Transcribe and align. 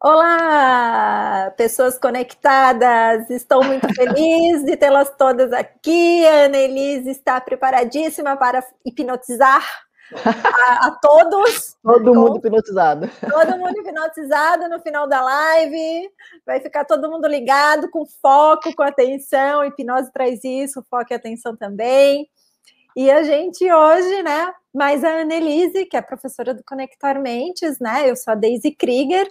Olá, 0.00 1.52
pessoas 1.56 1.98
conectadas! 1.98 3.28
Estou 3.30 3.64
muito 3.64 3.84
feliz 3.92 4.64
de 4.64 4.76
tê-las 4.76 5.10
todas 5.18 5.52
aqui. 5.52 6.24
A 6.24 6.44
Annelise 6.44 7.10
está 7.10 7.40
preparadíssima 7.40 8.36
para 8.36 8.64
hipnotizar 8.84 9.60
a, 10.24 10.86
a 10.86 10.90
todos. 11.02 11.76
Todo 11.82 12.14
mundo 12.14 12.38
hipnotizado. 12.38 13.10
Todo 13.28 13.58
mundo 13.58 13.76
hipnotizado 13.76 14.68
no 14.68 14.80
final 14.80 15.08
da 15.08 15.20
live. 15.20 16.08
Vai 16.46 16.60
ficar 16.60 16.84
todo 16.84 17.10
mundo 17.10 17.26
ligado, 17.26 17.90
com 17.90 18.06
foco, 18.06 18.72
com 18.76 18.82
atenção. 18.84 19.62
A 19.62 19.66
hipnose 19.66 20.12
traz 20.12 20.44
isso, 20.44 20.80
foco 20.88 21.08
e 21.10 21.14
atenção 21.14 21.56
também. 21.56 22.30
E 22.94 23.10
a 23.10 23.24
gente 23.24 23.68
hoje, 23.68 24.22
né, 24.22 24.52
mais 24.72 25.02
a 25.02 25.22
Annelise, 25.22 25.86
que 25.86 25.96
é 25.96 26.02
professora 26.02 26.54
do 26.54 26.62
Conectar 26.62 27.18
Mentes, 27.18 27.80
né? 27.80 28.08
Eu 28.08 28.14
sou 28.14 28.32
a 28.32 28.36
Daisy 28.36 28.70
Krieger, 28.70 29.28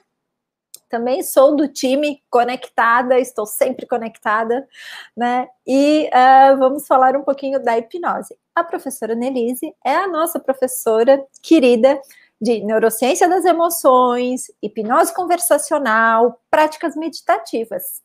também 0.90 1.22
sou 1.22 1.56
do 1.56 1.68
time 1.68 2.22
conectada, 2.30 3.20
estou 3.20 3.46
sempre 3.46 3.86
conectada, 3.86 4.68
né? 5.16 5.48
E 5.66 6.10
uh, 6.10 6.58
vamos 6.58 6.88
falar 6.88 7.16
um 7.16 7.24
pouquinho 7.24 7.62
da 7.62 7.78
hipnose. 7.78 8.38
A 8.56 8.64
professora 8.64 9.16
Nelise 9.16 9.74
é 9.86 9.96
a 9.96 10.08
nossa 10.08 10.40
professora 10.40 11.24
querida 11.42 12.00
de 12.42 12.64
neurociência 12.64 13.28
das 13.28 13.46
emoções, 13.46 14.52
hipnose 14.62 15.14
conversacional, 15.14 16.40
práticas 16.50 16.96
meditativas. 16.96 18.02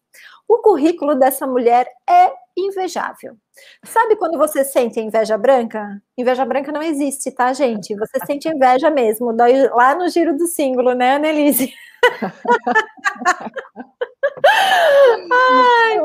O 0.52 0.58
currículo 0.58 1.14
dessa 1.14 1.46
mulher 1.46 1.90
é 2.06 2.30
invejável. 2.54 3.38
Sabe 3.86 4.16
quando 4.16 4.36
você 4.36 4.62
sente 4.62 5.00
inveja 5.00 5.38
branca? 5.38 5.98
Inveja 6.14 6.44
branca 6.44 6.70
não 6.70 6.82
existe, 6.82 7.30
tá, 7.30 7.54
gente? 7.54 7.96
Você 7.96 8.18
sente 8.26 8.50
inveja 8.50 8.90
mesmo, 8.90 9.32
dói 9.32 9.66
lá 9.68 9.94
no 9.94 10.10
giro 10.10 10.36
do 10.36 10.46
símbolo, 10.46 10.92
né, 10.92 11.14
Annelise? 11.14 11.72
Ai, 15.32 15.98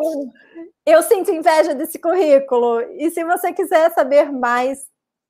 eu 0.85 1.03
sinto 1.03 1.29
inveja 1.29 1.75
desse 1.75 1.99
currículo. 1.99 2.79
E 2.97 3.11
se 3.11 3.25
você 3.25 3.51
quiser 3.51 3.91
saber 3.91 4.31
mais, 4.31 4.87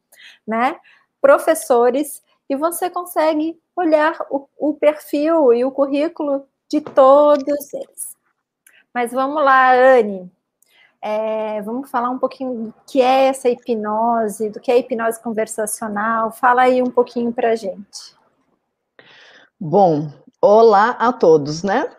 né? 0.48 0.80
Professores, 1.22 2.24
e 2.50 2.56
você 2.56 2.90
consegue 2.90 3.60
olhar 3.76 4.18
o, 4.30 4.48
o 4.58 4.74
perfil 4.74 5.54
e 5.54 5.66
o 5.66 5.72
currículo 5.72 6.48
de 6.70 6.80
todos 6.82 7.74
eles. 7.74 8.16
Mas 8.94 9.12
vamos 9.12 9.44
lá, 9.44 9.74
Anne. 9.74 10.32
É, 11.02 11.62
vamos 11.64 11.92
falar 11.92 12.10
um 12.10 12.20
pouquinho 12.20 12.68
do 12.68 12.74
que 12.88 13.02
é 13.02 13.26
essa 13.26 13.50
hipnose, 13.50 14.50
do 14.50 14.62
que 14.62 14.72
é 14.72 14.78
hipnose 14.78 15.22
conversacional. 15.22 16.32
Fala 16.32 16.62
aí 16.62 16.82
um 16.82 16.90
pouquinho 16.90 17.34
para 17.34 17.54
gente. 17.56 18.16
Bom, 19.60 20.10
olá 20.44 20.90
a 21.00 21.14
todos, 21.14 21.64
né? 21.64 21.90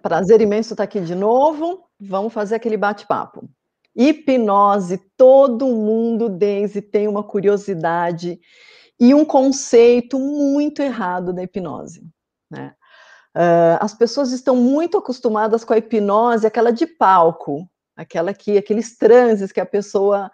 Prazer 0.00 0.40
imenso 0.40 0.74
estar 0.74 0.84
aqui 0.84 1.00
de 1.00 1.16
novo. 1.16 1.86
Vamos 2.00 2.32
fazer 2.32 2.54
aquele 2.54 2.76
bate-papo. 2.76 3.50
Hipnose, 3.96 4.98
todo 5.16 5.66
mundo, 5.66 6.28
Daisy, 6.28 6.80
tem 6.80 7.08
uma 7.08 7.24
curiosidade 7.24 8.40
e 8.98 9.12
um 9.12 9.24
conceito 9.24 10.20
muito 10.20 10.80
errado 10.80 11.32
da 11.32 11.42
hipnose, 11.42 12.06
né? 12.48 12.74
Uh, 13.36 13.78
as 13.80 13.94
pessoas 13.94 14.30
estão 14.32 14.54
muito 14.54 14.96
acostumadas 14.96 15.64
com 15.64 15.72
a 15.72 15.78
hipnose, 15.78 16.46
aquela 16.46 16.72
de 16.72 16.86
palco, 16.86 17.68
aquela 17.96 18.32
que, 18.32 18.56
aqueles 18.56 18.96
transes 18.96 19.52
que 19.52 19.60
a 19.60 19.66
pessoa 19.66 20.30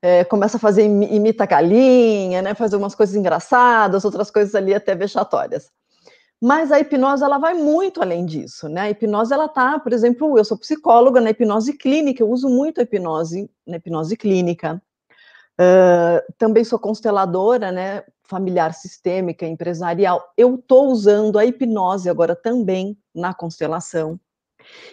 é, 0.00 0.24
começa 0.24 0.56
a 0.56 0.60
fazer, 0.60 0.82
imita 0.82 1.44
a 1.44 1.46
galinha, 1.46 2.42
né, 2.42 2.54
fazer 2.54 2.76
umas 2.76 2.94
coisas 2.94 3.14
engraçadas, 3.14 4.04
outras 4.04 4.30
coisas 4.30 4.54
ali 4.56 4.74
até 4.74 4.94
vexatórias. 4.94 5.70
Mas 6.44 6.72
a 6.72 6.80
hipnose, 6.80 7.22
ela 7.22 7.38
vai 7.38 7.54
muito 7.54 8.02
além 8.02 8.26
disso, 8.26 8.68
né? 8.68 8.80
A 8.80 8.90
hipnose, 8.90 9.32
ela 9.32 9.46
tá, 9.46 9.78
por 9.78 9.92
exemplo, 9.92 10.36
eu 10.36 10.44
sou 10.44 10.58
psicóloga 10.58 11.20
na 11.20 11.30
hipnose 11.30 11.72
clínica, 11.74 12.20
eu 12.20 12.28
uso 12.28 12.48
muito 12.48 12.80
a 12.80 12.82
hipnose 12.82 13.48
na 13.64 13.76
hipnose 13.76 14.16
clínica. 14.16 14.82
Uh, 15.52 16.32
também 16.36 16.64
sou 16.64 16.80
consteladora, 16.80 17.70
né? 17.70 18.02
Familiar 18.24 18.74
sistêmica, 18.74 19.46
empresarial. 19.46 20.20
Eu 20.36 20.56
estou 20.56 20.88
usando 20.88 21.38
a 21.38 21.46
hipnose 21.46 22.10
agora 22.10 22.34
também 22.34 22.98
na 23.14 23.32
constelação. 23.32 24.18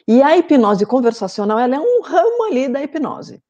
E 0.07 0.21
a 0.21 0.37
hipnose 0.37 0.85
conversacional, 0.85 1.57
ela 1.57 1.77
é 1.77 1.79
um 1.79 2.03
ramo 2.03 2.43
ali 2.43 2.69
da 2.69 2.83
hipnose. 2.83 3.41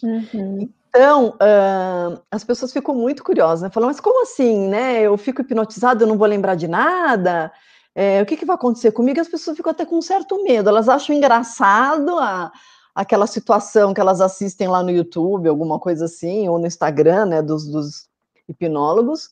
Uhum. 0.00 0.72
Então, 0.98 1.28
uh, 1.28 2.20
as 2.28 2.42
pessoas 2.42 2.72
ficam 2.72 2.92
muito 2.92 3.22
curiosas, 3.22 3.62
né? 3.62 3.70
Falam, 3.70 3.88
mas 3.88 4.00
como 4.00 4.20
assim, 4.24 4.66
né? 4.66 5.02
Eu 5.02 5.16
fico 5.16 5.42
hipnotizado, 5.42 6.02
eu 6.02 6.08
não 6.08 6.18
vou 6.18 6.26
lembrar 6.26 6.56
de 6.56 6.66
nada? 6.66 7.52
É, 7.94 8.20
o 8.20 8.26
que, 8.26 8.36
que 8.36 8.44
vai 8.44 8.56
acontecer 8.56 8.90
comigo? 8.90 9.20
As 9.20 9.28
pessoas 9.28 9.56
ficam 9.56 9.70
até 9.70 9.86
com 9.86 9.98
um 9.98 10.02
certo 10.02 10.42
medo, 10.42 10.68
elas 10.68 10.88
acham 10.88 11.14
engraçado 11.14 12.18
a, 12.18 12.50
aquela 12.92 13.28
situação 13.28 13.94
que 13.94 14.00
elas 14.00 14.20
assistem 14.20 14.66
lá 14.66 14.82
no 14.82 14.90
YouTube, 14.90 15.48
alguma 15.48 15.78
coisa 15.78 16.06
assim, 16.06 16.48
ou 16.48 16.58
no 16.58 16.66
Instagram, 16.66 17.26
né, 17.26 17.42
dos, 17.42 17.64
dos 17.70 18.08
hipnólogos, 18.48 19.30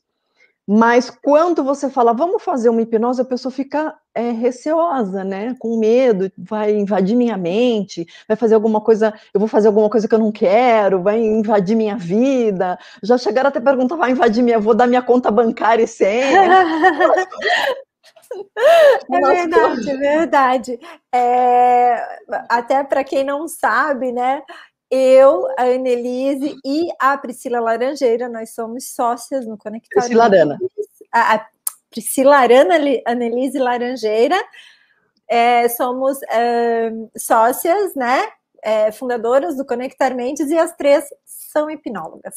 mas 0.65 1.11
quando 1.11 1.65
você 1.65 1.91
fala, 1.91 2.13
vamos 2.13 2.45
fazer 2.45 2.69
uma 2.69 2.83
hipnose, 2.83 3.21
a 3.21 3.25
pessoa 3.25 3.51
fica 3.51 3.93
é, 4.17 4.31
receosa, 4.31 5.23
né? 5.23 5.55
Com 5.59 5.79
medo, 5.79 6.33
vai 6.39 6.75
invadir 6.75 7.15
minha 7.15 7.37
mente, 7.37 8.07
vai 8.27 8.37
fazer 8.37 8.55
alguma 8.55 8.81
coisa, 8.81 9.13
eu 9.33 9.39
vou 9.39 9.49
fazer 9.49 9.69
alguma 9.69 9.91
coisa 9.91 10.09
que 10.09 10.15
eu 10.15 10.19
não 10.19 10.33
quero, 10.33 11.03
vai 11.03 11.19
invadir 11.19 11.77
minha 11.77 11.97
vida. 11.97 12.79
Já 13.03 13.19
chegaram 13.19 13.49
até 13.49 13.59
a 13.59 13.63
perguntar, 13.63 13.97
vai 13.97 14.13
invadir 14.13 14.43
minha, 14.43 14.59
vou 14.59 14.75
dar 14.75 14.87
minha 14.87 15.03
conta 15.03 15.31
bancária 15.31 15.85
e 15.85 15.87
senha. 15.87 16.65
É 19.11 19.21
verdade, 19.21 19.91
é 19.91 19.97
verdade. 19.97 20.81
É, 21.15 22.19
até 22.49 22.83
para 22.83 23.05
quem 23.05 23.23
não 23.23 23.47
sabe, 23.47 24.11
né? 24.11 24.43
eu, 24.91 25.47
a 25.59 25.65
Annelise 25.65 26.57
e 26.65 26.89
a 27.01 27.17
Priscila 27.19 27.61
Laranjeira, 27.61 28.29
nós 28.29 28.55
somos 28.55 28.89
sócias 28.95 29.47
no 29.47 29.57
Conectar. 29.59 30.01
Priscila 30.01 30.25
Arana. 30.25 30.59
A, 31.13 31.35
a 31.35 31.47
Priscila 31.97 32.37
Arana, 32.37 32.75
Annelise 33.07 33.59
Laranjeira, 33.59 34.37
é, 35.27 35.67
somos 35.71 36.19
é, 36.31 36.93
sócias, 37.17 37.95
né? 37.95 38.29
É, 38.63 38.93
fundadoras 38.93 39.57
do 39.57 39.65
Conectar 39.65 40.15
Mentes 40.15 40.51
e 40.51 40.59
as 40.59 40.75
três 40.77 41.05
são 41.25 41.71
hipnólogas, 41.71 42.35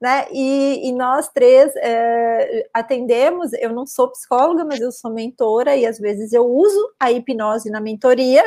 né? 0.00 0.26
E, 0.30 0.88
e 0.88 0.92
nós 0.92 1.28
três 1.28 1.74
é, 1.76 2.68
atendemos. 2.72 3.52
Eu 3.54 3.72
não 3.72 3.84
sou 3.84 4.08
psicóloga, 4.12 4.64
mas 4.64 4.80
eu 4.80 4.92
sou 4.92 5.12
mentora 5.12 5.74
e 5.74 5.84
às 5.84 5.98
vezes 5.98 6.32
eu 6.32 6.46
uso 6.46 6.94
a 7.00 7.10
hipnose 7.10 7.68
na 7.68 7.80
mentoria. 7.80 8.44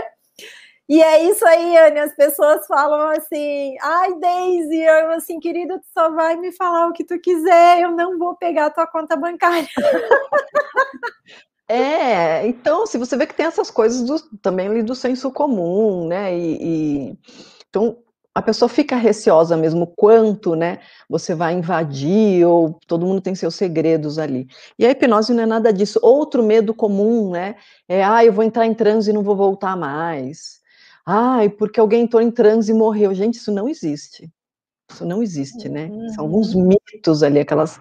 E 0.90 1.02
é 1.02 1.24
isso 1.24 1.46
aí, 1.48 1.78
Anne. 1.78 2.00
As 2.00 2.16
pessoas 2.16 2.66
falam 2.68 3.10
assim: 3.10 3.76
ai, 3.82 4.20
Daisy, 4.20 4.82
eu 4.82 5.12
assim, 5.12 5.40
querido, 5.40 5.80
tu 5.80 5.86
só 5.94 6.12
vai 6.12 6.36
me 6.36 6.52
falar 6.52 6.88
o 6.88 6.94
que 6.94 7.04
tu 7.04 7.20
quiser, 7.20 7.82
eu 7.82 7.92
não 7.92 8.18
vou 8.18 8.36
pegar 8.36 8.68
a 8.68 8.70
tua 8.70 8.88
conta 8.88 9.16
bancária. 9.16 9.68
É, 11.68 12.46
então, 12.46 12.86
se 12.86 12.98
você 12.98 13.16
vê 13.16 13.26
que 13.26 13.34
tem 13.34 13.46
essas 13.46 13.72
coisas 13.72 14.02
do, 14.04 14.20
também 14.40 14.84
do 14.84 14.94
senso 14.94 15.32
comum, 15.32 16.08
né? 16.08 16.38
E, 16.38 16.58
e, 16.62 17.18
então 17.70 17.98
a 18.36 18.42
pessoa 18.42 18.68
fica 18.68 18.96
receosa 18.96 19.56
mesmo 19.56 19.88
quanto, 19.88 20.56
né? 20.56 20.80
Você 21.10 21.34
vai 21.36 21.54
invadir 21.54 22.46
ou 22.46 22.80
todo 22.88 23.06
mundo 23.06 23.22
tem 23.22 23.36
seus 23.36 23.56
segredos 23.56 24.18
ali. 24.20 24.48
E 24.78 24.86
a 24.86 24.92
hipnose 24.92 25.34
não 25.34 25.44
é 25.44 25.46
nada 25.46 25.72
disso. 25.72 26.00
Outro 26.02 26.44
medo 26.44 26.74
comum, 26.74 27.32
né? 27.32 27.56
É, 27.88 28.04
ah, 28.04 28.26
eu 28.26 28.34
vou 28.34 28.44
entrar 28.44 28.66
em 28.66 28.74
transe 28.74 29.12
e 29.12 29.14
não 29.14 29.24
vou 29.24 29.36
voltar 29.36 29.78
mais. 29.78 30.63
Ai, 31.06 31.50
porque 31.50 31.80
alguém 31.80 32.04
entrou 32.04 32.22
em 32.22 32.32
transe 32.32 32.72
e 32.72 32.76
morreu. 32.76 33.14
Gente, 33.14 33.36
isso 33.36 33.52
não 33.52 33.68
existe. 33.68 34.32
Isso 34.90 35.06
não 35.06 35.22
existe, 35.22 35.68
né? 35.68 35.90
São 36.16 36.26
alguns 36.26 36.54
uhum. 36.54 36.70
mitos 36.70 37.24
ali, 37.24 37.40
aquelas, 37.40 37.80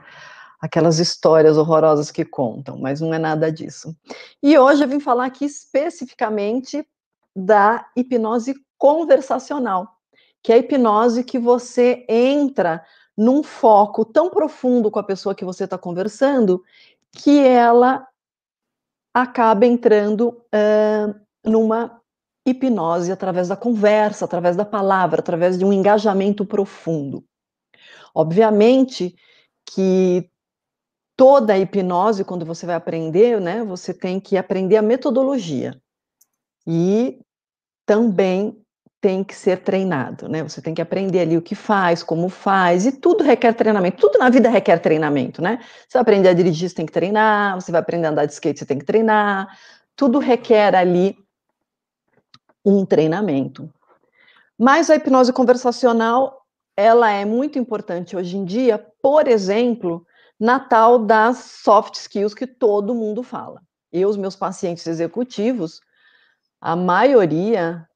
aquelas 0.61 0.99
histórias 0.99 1.56
horrorosas 1.56 2.11
que 2.11 2.25
contam, 2.25 2.79
mas 2.79 3.00
não 3.00 3.12
é 3.12 3.19
nada 3.19 3.50
disso. 3.50 3.94
E 4.43 4.58
hoje 4.58 4.82
eu 4.82 4.88
vim 4.88 5.00
falar 5.00 5.26
aqui 5.26 5.44
especificamente 5.44 6.87
da 7.35 7.87
hipnose 7.97 8.55
conversacional, 8.79 9.88
que 10.43 10.52
é 10.52 10.56
a 10.56 10.58
hipnose 10.58 11.23
que 11.23 11.38
você 11.38 12.05
entra 12.08 12.85
num 13.17 13.43
foco 13.43 14.05
tão 14.05 14.31
profundo 14.31 14.91
com 14.91 14.99
a 14.99 15.05
pessoa 15.05 15.35
que 15.35 15.44
você 15.44 15.64
está 15.64 15.76
conversando, 15.76 16.62
que 17.12 17.41
ela 17.41 18.06
acaba 19.14 19.67
entrando 19.67 20.29
uh, 20.29 21.14
numa 21.44 22.01
hipnose 22.47 23.12
através 23.12 23.49
da 23.49 23.56
conversa, 23.56 24.25
através 24.25 24.56
da 24.56 24.65
palavra, 24.65 25.21
através 25.21 25.59
de 25.59 25.65
um 25.65 25.73
engajamento 25.73 26.44
profundo. 26.44 27.25
Obviamente 28.15 29.15
que 29.65 30.29
toda 31.17 31.55
a 31.55 31.59
hipnose, 31.59 32.25
quando 32.25 32.44
você 32.44 32.67
vai 32.67 32.75
aprender, 32.75 33.41
né, 33.41 33.65
você 33.65 33.94
tem 33.94 34.19
que 34.19 34.37
aprender 34.37 34.77
a 34.77 34.83
metodologia 34.83 35.81
e 36.67 37.21
também 37.87 38.62
tem 39.00 39.25
que 39.25 39.35
ser 39.35 39.59
treinado, 39.59 40.29
né? 40.29 40.45
Você 40.45 40.62
tem 40.62 40.73
que 40.73 40.81
aprender 40.81 41.19
ali 41.21 41.37
o 41.37 41.43
que 41.43 41.56
faz, 41.56 42.05
como 42.05 42.29
faz, 42.29 42.87
e 42.87 42.93
tudo 42.93 43.25
requer 43.25 43.53
treinamento. 43.53 43.97
Tudo 43.97 44.17
na 44.17 44.31
vida 44.31 44.49
requer 44.49 44.79
treinamento, 44.79 45.43
né? 45.43 45.59
Você 45.88 45.95
vai 45.95 46.03
aprender 46.03 46.29
a 46.29 46.33
dirigir, 46.33 46.69
você 46.69 46.77
tem 46.77 46.87
que 46.87 46.93
treinar, 46.93 47.61
você 47.61 47.73
vai 47.73 47.81
aprender 47.81 48.06
a 48.06 48.11
andar 48.11 48.27
de 48.27 48.33
skate, 48.33 48.61
você 48.61 48.65
tem 48.65 48.79
que 48.79 48.85
treinar. 48.85 49.49
Tudo 49.97 50.21
requer 50.21 50.77
ali 50.77 51.17
um 52.64 52.85
treinamento. 52.85 53.73
Mas 54.59 54.91
a 54.91 54.97
hipnose 54.97 55.32
conversacional, 55.32 56.47
ela 56.76 57.11
é 57.11 57.25
muito 57.25 57.59
importante 57.59 58.17
hoje 58.17 58.37
em 58.37 58.44
dia, 58.44 58.79
por 59.03 59.26
exemplo, 59.26 60.06
na 60.38 60.61
tal 60.61 60.99
das 60.99 61.38
soft 61.38 61.94
skills 61.94 62.35
que 62.35 62.47
todo 62.47 62.94
mundo 62.94 63.23
fala. 63.23 63.61
Eu, 63.93 64.09
os 64.09 64.17
meus 64.17 64.37
pacientes 64.37 64.87
executivos, 64.87 65.81
a 66.61 66.75
maioria 66.76 67.87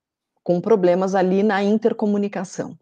com 0.43 0.61
problemas 0.61 1.15
ali 1.15 1.43
na 1.43 1.63
intercomunicação. 1.63 2.79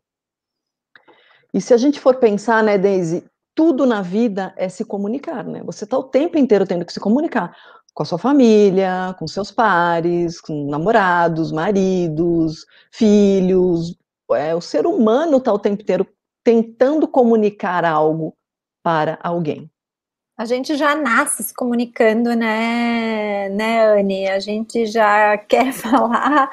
E 1.52 1.60
se 1.60 1.72
a 1.72 1.76
gente 1.76 2.00
for 2.00 2.16
pensar, 2.16 2.62
né, 2.62 2.76
Daisy, 2.76 3.25
tudo 3.54 3.86
na 3.86 4.02
vida 4.02 4.52
é 4.56 4.69
se 4.69 4.84
comunicar, 4.84 5.44
né? 5.44 5.62
Você 5.64 5.84
está 5.84 5.96
o 5.96 6.02
tempo 6.02 6.36
inteiro 6.36 6.66
tendo 6.66 6.84
que 6.84 6.92
se 6.92 6.98
comunicar 6.98 7.56
com 7.94 8.02
a 8.02 8.06
sua 8.06 8.19
família, 8.19 9.14
com 9.19 9.26
seus 9.26 9.52
pares, 9.52 10.41
com 10.41 10.69
namorados, 10.69 11.52
maridos, 11.52 12.67
filhos. 12.93 13.96
É, 14.32 14.55
o 14.55 14.61
ser 14.61 14.87
humano 14.87 15.38
está 15.38 15.52
o 15.52 15.58
tempo 15.58 15.82
inteiro 15.82 16.06
tentando 16.43 17.06
comunicar 17.06 17.85
algo 17.85 18.37
para 18.82 19.19
alguém. 19.23 19.70
A 20.37 20.44
gente 20.44 20.75
já 20.75 20.96
nasce 20.96 21.44
se 21.44 21.55
comunicando, 21.55 22.35
né, 22.35 23.49
né, 23.50 23.87
Anne? 23.87 24.26
A 24.29 24.41
gente 24.41 24.85
já 24.85 25.38
quer 25.46 25.73
falar, 25.73 26.50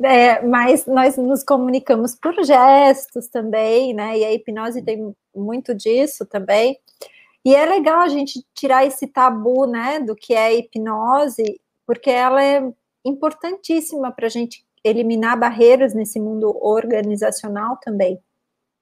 né, 0.00 0.42
mas 0.42 0.84
nós 0.86 1.16
nos 1.16 1.44
comunicamos 1.44 2.16
por 2.16 2.34
gestos 2.44 3.28
também, 3.28 3.94
né? 3.94 4.18
E 4.18 4.24
a 4.24 4.32
hipnose 4.32 4.82
tem 4.82 5.14
muito 5.34 5.72
disso 5.72 6.26
também. 6.26 6.76
E 7.44 7.54
é 7.54 7.66
legal 7.66 8.00
a 8.00 8.08
gente 8.08 8.44
tirar 8.54 8.86
esse 8.86 9.06
tabu, 9.06 9.66
né, 9.66 10.00
do 10.00 10.16
que 10.16 10.34
é 10.34 10.54
hipnose, 10.54 11.60
porque 11.86 12.10
ela 12.10 12.42
é 12.42 12.62
importantíssima 13.04 14.10
para 14.10 14.26
a 14.26 14.30
gente 14.30 14.64
eliminar 14.82 15.38
barreiras 15.38 15.94
nesse 15.94 16.18
mundo 16.18 16.56
organizacional 16.62 17.78
também 17.82 18.20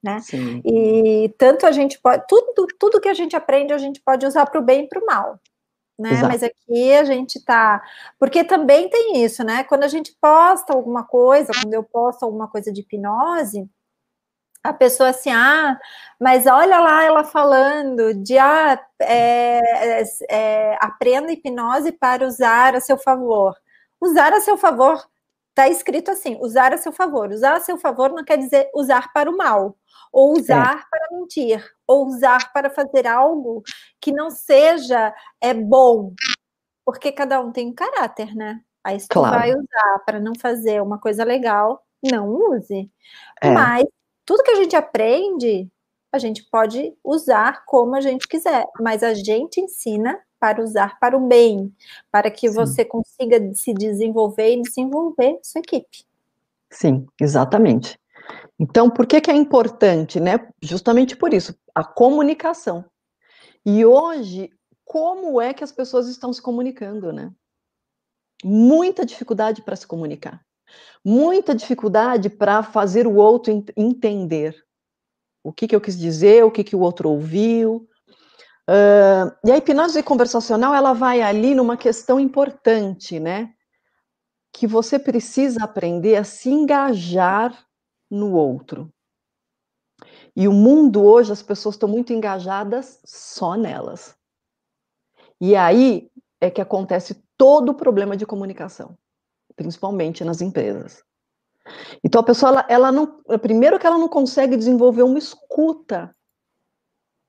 né? 0.03 0.19
Sim. 0.19 0.61
E 0.65 1.33
tanto 1.37 1.65
a 1.65 1.71
gente 1.71 1.97
pode, 1.99 2.23
tudo, 2.27 2.67
tudo 2.77 2.99
que 2.99 3.07
a 3.07 3.13
gente 3.13 3.35
aprende, 3.35 3.71
a 3.71 3.77
gente 3.77 4.01
pode 4.01 4.25
usar 4.25 4.45
para 4.45 4.59
o 4.59 4.63
bem 4.63 4.83
e 4.83 4.87
para 4.87 5.01
o 5.01 5.05
mal. 5.05 5.39
Né? 5.97 6.11
Exato. 6.11 6.27
Mas 6.27 6.43
aqui 6.43 6.93
a 6.93 7.05
gente 7.05 7.39
tá. 7.39 7.81
Porque 8.19 8.43
também 8.43 8.89
tem 8.89 9.23
isso, 9.23 9.43
né? 9.43 9.63
Quando 9.63 9.83
a 9.83 9.87
gente 9.87 10.13
posta 10.19 10.73
alguma 10.73 11.03
coisa, 11.05 11.53
quando 11.61 11.73
eu 11.73 11.83
posto 11.83 12.23
alguma 12.23 12.47
coisa 12.47 12.73
de 12.73 12.81
hipnose, 12.81 13.69
a 14.63 14.73
pessoa 14.73 15.09
assim, 15.09 15.31
ah, 15.31 15.77
mas 16.19 16.45
olha 16.45 16.79
lá 16.79 17.03
ela 17.03 17.23
falando 17.23 18.13
de 18.13 18.37
ah, 18.37 18.79
é, 19.01 19.99
é, 19.99 20.03
é, 20.29 20.77
aprenda 20.79 21.31
hipnose 21.31 21.91
para 21.91 22.25
usar 22.25 22.75
a 22.75 22.79
seu 22.79 22.97
favor. 22.97 23.53
Usar 23.99 24.33
a 24.33 24.41
seu 24.41 24.57
favor 24.57 25.05
está 25.49 25.67
escrito 25.67 26.11
assim: 26.11 26.37
usar 26.41 26.73
a 26.73 26.77
seu 26.77 26.91
favor. 26.93 27.29
Usar 27.31 27.55
a 27.57 27.59
seu 27.59 27.77
favor 27.77 28.11
não 28.11 28.23
quer 28.23 28.37
dizer 28.37 28.69
usar 28.73 29.11
para 29.13 29.29
o 29.29 29.37
mal 29.37 29.77
ou 30.13 30.33
usar 30.33 30.77
é. 30.77 30.83
para 30.89 31.07
mentir, 31.11 31.65
ou 31.87 32.05
usar 32.05 32.53
para 32.53 32.69
fazer 32.69 33.07
algo 33.07 33.63
que 33.99 34.11
não 34.11 34.29
seja 34.29 35.13
é 35.41 35.55
bom, 35.55 36.13
porque 36.85 37.11
cada 37.11 37.41
um 37.41 37.51
tem 37.51 37.69
um 37.69 37.73
caráter, 37.73 38.35
né? 38.35 38.61
Aí 38.83 38.99
se 38.99 39.07
claro. 39.07 39.35
tu 39.35 39.39
vai 39.39 39.49
usar 39.49 39.99
para 40.05 40.19
não 40.19 40.33
fazer 40.35 40.81
uma 40.83 40.99
coisa 40.99 41.23
legal, 41.23 41.83
não 42.03 42.29
use. 42.29 42.91
É. 43.41 43.49
Mas 43.49 43.85
tudo 44.25 44.43
que 44.43 44.51
a 44.51 44.55
gente 44.55 44.75
aprende, 44.75 45.69
a 46.11 46.17
gente 46.17 46.43
pode 46.49 46.93
usar 47.03 47.65
como 47.65 47.95
a 47.95 48.01
gente 48.01 48.27
quiser, 48.27 48.65
mas 48.79 49.03
a 49.03 49.13
gente 49.13 49.59
ensina 49.59 50.19
para 50.39 50.61
usar 50.61 50.99
para 50.99 51.17
o 51.17 51.27
bem, 51.27 51.73
para 52.11 52.29
que 52.29 52.49
Sim. 52.49 52.55
você 52.55 52.85
consiga 52.85 53.53
se 53.53 53.73
desenvolver 53.73 54.55
e 54.55 54.61
desenvolver 54.61 55.39
sua 55.41 55.59
equipe. 55.59 56.05
Sim, 56.69 57.05
exatamente. 57.19 57.99
Então, 58.59 58.89
por 58.89 59.05
que, 59.07 59.21
que 59.21 59.31
é 59.31 59.35
importante, 59.35 60.19
né? 60.19 60.47
Justamente 60.61 61.15
por 61.15 61.33
isso, 61.33 61.55
a 61.73 61.83
comunicação. 61.83 62.85
E 63.65 63.85
hoje, 63.85 64.51
como 64.83 65.41
é 65.41 65.53
que 65.53 65.63
as 65.63 65.71
pessoas 65.71 66.07
estão 66.07 66.31
se 66.33 66.41
comunicando, 66.41 67.11
né? 67.13 67.31
Muita 68.43 69.05
dificuldade 69.05 69.61
para 69.61 69.75
se 69.75 69.87
comunicar. 69.87 70.43
Muita 71.03 71.53
dificuldade 71.53 72.29
para 72.29 72.63
fazer 72.63 73.05
o 73.07 73.15
outro 73.15 73.63
entender 73.75 74.55
o 75.43 75.51
que, 75.51 75.67
que 75.67 75.75
eu 75.75 75.81
quis 75.81 75.99
dizer, 75.99 76.45
o 76.45 76.51
que, 76.51 76.63
que 76.63 76.75
o 76.75 76.79
outro 76.79 77.09
ouviu. 77.09 77.87
Uh, 78.69 79.35
e 79.45 79.51
a 79.51 79.57
hipnose 79.57 80.01
conversacional, 80.01 80.73
ela 80.73 80.93
vai 80.93 81.21
ali 81.21 81.53
numa 81.53 81.75
questão 81.75 82.17
importante, 82.19 83.19
né? 83.19 83.53
Que 84.53 84.65
você 84.65 84.97
precisa 84.97 85.63
aprender 85.63 86.15
a 86.15 86.23
se 86.23 86.49
engajar 86.49 87.67
no 88.09 88.31
outro. 88.31 88.89
E 90.35 90.47
o 90.47 90.53
mundo 90.53 91.03
hoje, 91.03 91.31
as 91.31 91.43
pessoas 91.43 91.75
estão 91.75 91.89
muito 91.89 92.13
engajadas 92.13 92.99
só 93.03 93.55
nelas. 93.55 94.15
E 95.41 95.55
aí 95.55 96.09
é 96.39 96.49
que 96.49 96.61
acontece 96.61 97.21
todo 97.37 97.69
o 97.69 97.75
problema 97.75 98.15
de 98.15 98.25
comunicação, 98.25 98.97
principalmente 99.55 100.23
nas 100.23 100.41
empresas. 100.41 101.03
Então 102.03 102.21
a 102.21 102.23
pessoa, 102.23 102.51
ela, 102.51 102.65
ela 102.69 102.91
não, 102.91 103.21
primeiro 103.41 103.79
que 103.79 103.87
ela 103.87 103.97
não 103.97 104.09
consegue 104.09 104.57
desenvolver 104.57 105.03
uma 105.03 105.17
escuta 105.17 106.13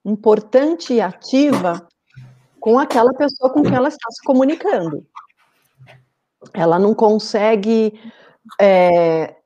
importante 0.04 0.94
e 0.94 1.00
ativa 1.00 1.86
com 2.60 2.78
aquela 2.78 3.12
pessoa 3.14 3.52
com 3.52 3.62
quem 3.62 3.74
ela 3.74 3.88
está 3.88 4.10
se 4.10 4.22
comunicando. 4.24 5.06
Ela 6.52 6.78
não 6.78 6.94
consegue 6.94 7.98
é, 8.60 9.36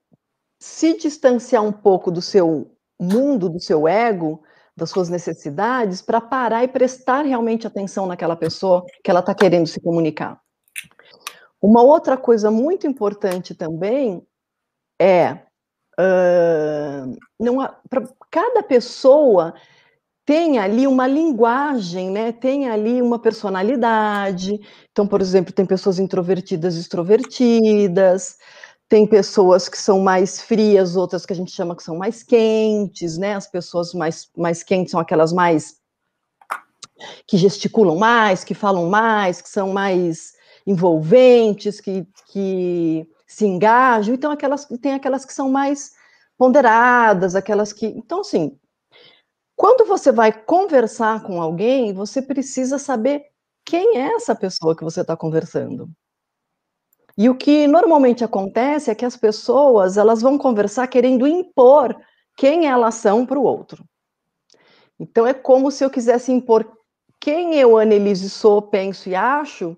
se 0.58 0.96
distanciar 0.96 1.62
um 1.62 1.72
pouco 1.72 2.10
do 2.10 2.20
seu 2.20 2.76
mundo, 2.98 3.48
do 3.48 3.60
seu 3.60 3.86
ego, 3.86 4.42
das 4.76 4.90
suas 4.90 5.08
necessidades, 5.08 6.00
para 6.00 6.20
parar 6.20 6.64
e 6.64 6.68
prestar 6.68 7.22
realmente 7.24 7.66
atenção 7.66 8.06
naquela 8.06 8.36
pessoa 8.36 8.84
que 9.02 9.10
ela 9.10 9.20
está 9.20 9.34
querendo 9.34 9.66
se 9.66 9.80
comunicar. 9.80 10.40
Uma 11.60 11.82
outra 11.82 12.16
coisa 12.16 12.50
muito 12.50 12.86
importante 12.86 13.54
também 13.54 14.22
é 15.00 15.32
uh, 15.98 17.16
não 17.38 17.56
para 17.88 18.04
cada 18.30 18.62
pessoa 18.62 19.54
tem 20.24 20.58
ali 20.58 20.86
uma 20.86 21.06
linguagem, 21.06 22.10
né? 22.10 22.32
Tem 22.32 22.68
ali 22.68 23.00
uma 23.00 23.18
personalidade. 23.18 24.60
Então, 24.90 25.06
por 25.06 25.22
exemplo, 25.22 25.52
tem 25.54 25.64
pessoas 25.64 25.98
introvertidas, 25.98 26.76
extrovertidas 26.76 28.36
tem 28.88 29.06
pessoas 29.06 29.68
que 29.68 29.76
são 29.76 30.00
mais 30.00 30.40
frias, 30.40 30.96
outras 30.96 31.26
que 31.26 31.32
a 31.32 31.36
gente 31.36 31.52
chama 31.52 31.76
que 31.76 31.82
são 31.82 31.96
mais 31.96 32.22
quentes, 32.22 33.18
né? 33.18 33.34
As 33.34 33.46
pessoas 33.46 33.92
mais, 33.92 34.30
mais 34.36 34.62
quentes 34.62 34.92
são 34.92 35.00
aquelas 35.00 35.32
mais 35.32 35.76
que 37.26 37.36
gesticulam 37.36 37.96
mais, 37.96 38.42
que 38.42 38.54
falam 38.54 38.88
mais, 38.88 39.42
que 39.42 39.48
são 39.48 39.72
mais 39.72 40.32
envolventes, 40.68 41.80
que, 41.80 42.06
que 42.26 43.08
se 43.26 43.46
engajam. 43.46 44.14
Então, 44.14 44.30
aquelas 44.30 44.66
tem 44.82 44.92
aquelas 44.92 45.24
que 45.24 45.32
são 45.32 45.48
mais 45.50 45.92
ponderadas, 46.36 47.34
aquelas 47.34 47.72
que. 47.72 47.86
Então, 47.86 48.20
assim, 48.20 48.58
quando 49.56 49.88
você 49.88 50.12
vai 50.12 50.30
conversar 50.30 51.22
com 51.22 51.40
alguém, 51.40 51.94
você 51.94 52.20
precisa 52.20 52.78
saber 52.78 53.24
quem 53.64 53.96
é 53.96 54.14
essa 54.14 54.34
pessoa 54.34 54.76
que 54.76 54.84
você 54.84 55.00
está 55.00 55.16
conversando. 55.16 55.88
E 57.16 57.28
o 57.28 57.34
que 57.34 57.66
normalmente 57.66 58.22
acontece 58.22 58.90
é 58.90 58.94
que 58.94 59.04
as 59.04 59.16
pessoas 59.16 59.96
elas 59.96 60.22
vão 60.22 60.38
conversar 60.38 60.86
querendo 60.86 61.26
impor 61.26 61.96
quem 62.36 62.68
elas 62.68 62.94
são 62.94 63.26
para 63.26 63.38
o 63.38 63.42
outro. 63.42 63.84
Então 65.00 65.26
é 65.26 65.34
como 65.34 65.70
se 65.70 65.84
eu 65.84 65.90
quisesse 65.90 66.30
impor 66.30 66.70
quem 67.18 67.56
eu, 67.56 67.76
Annelise, 67.76 68.30
sou, 68.30 68.62
penso 68.62 69.08
e 69.08 69.14
acho, 69.14 69.76